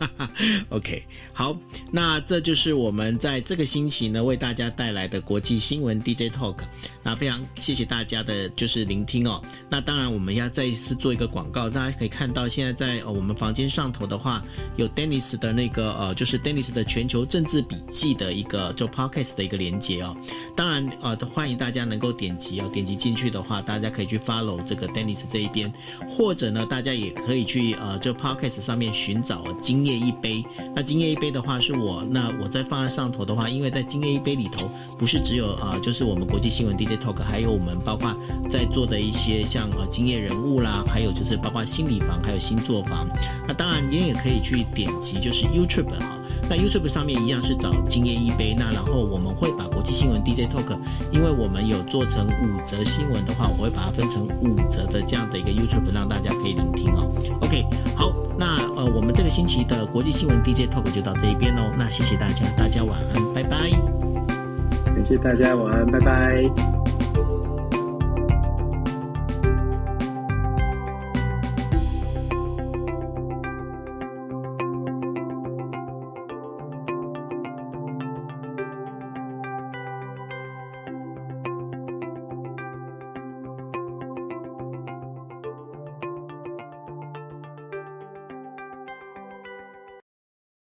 [0.70, 1.02] OK，
[1.32, 1.56] 好，
[1.92, 6.58] 那这就是我们在这个星期呢为大家带来的国际新闻 DJ Talk，
[7.04, 9.40] 那非常谢谢大家的就是聆听哦。
[9.68, 14.42] 那当然我们要再一次做一个广告，大家可以看到现在在呃我们房间上头的话
[14.76, 16.40] 有 Dennis 的那个呃就是。
[16.40, 20.16] Dennis 的全球政治笔记的一个就 Podcast 的一个连接哦，
[20.56, 25.72] 当然呃欢迎大家能够点击哦，点击进去的话，大家可以去 follow 这个 Dennis 这一边，
[26.08, 30.44] 或者呢，大家也可以去呃就 Podcast 上面寻找今夜一杯。
[30.74, 38.14] 那今夜一杯的话是我，那我在放在上头的话，因为在今夜一杯里头不是只有呃就是我们国际新闻 DJ Talk，还有我们包括
[38.48, 43.08] 在做的一些像呃今夜人物啦，还有就是包括心理房，还有星座房。
[43.46, 46.18] 那当然你也可以去点击就是 YouTube 哈。
[46.50, 50.76] 那 YouTube 上面一样是找今夜一杯，那然后我们会把国际新闻 DJ Talk，
[51.12, 57.08] 因为我们有做成五则新闻的话，我会把它分成五则的这样的一个 YouTube，让大家可以聆听哦。
[57.40, 61.62] OK，好，那呃我们这个星期的国际新闻 DJ Talk 就到这一边喽。
[61.78, 63.70] 那谢谢大家，大家晚安，拜拜。
[64.86, 66.99] 感谢大家晚安，拜拜。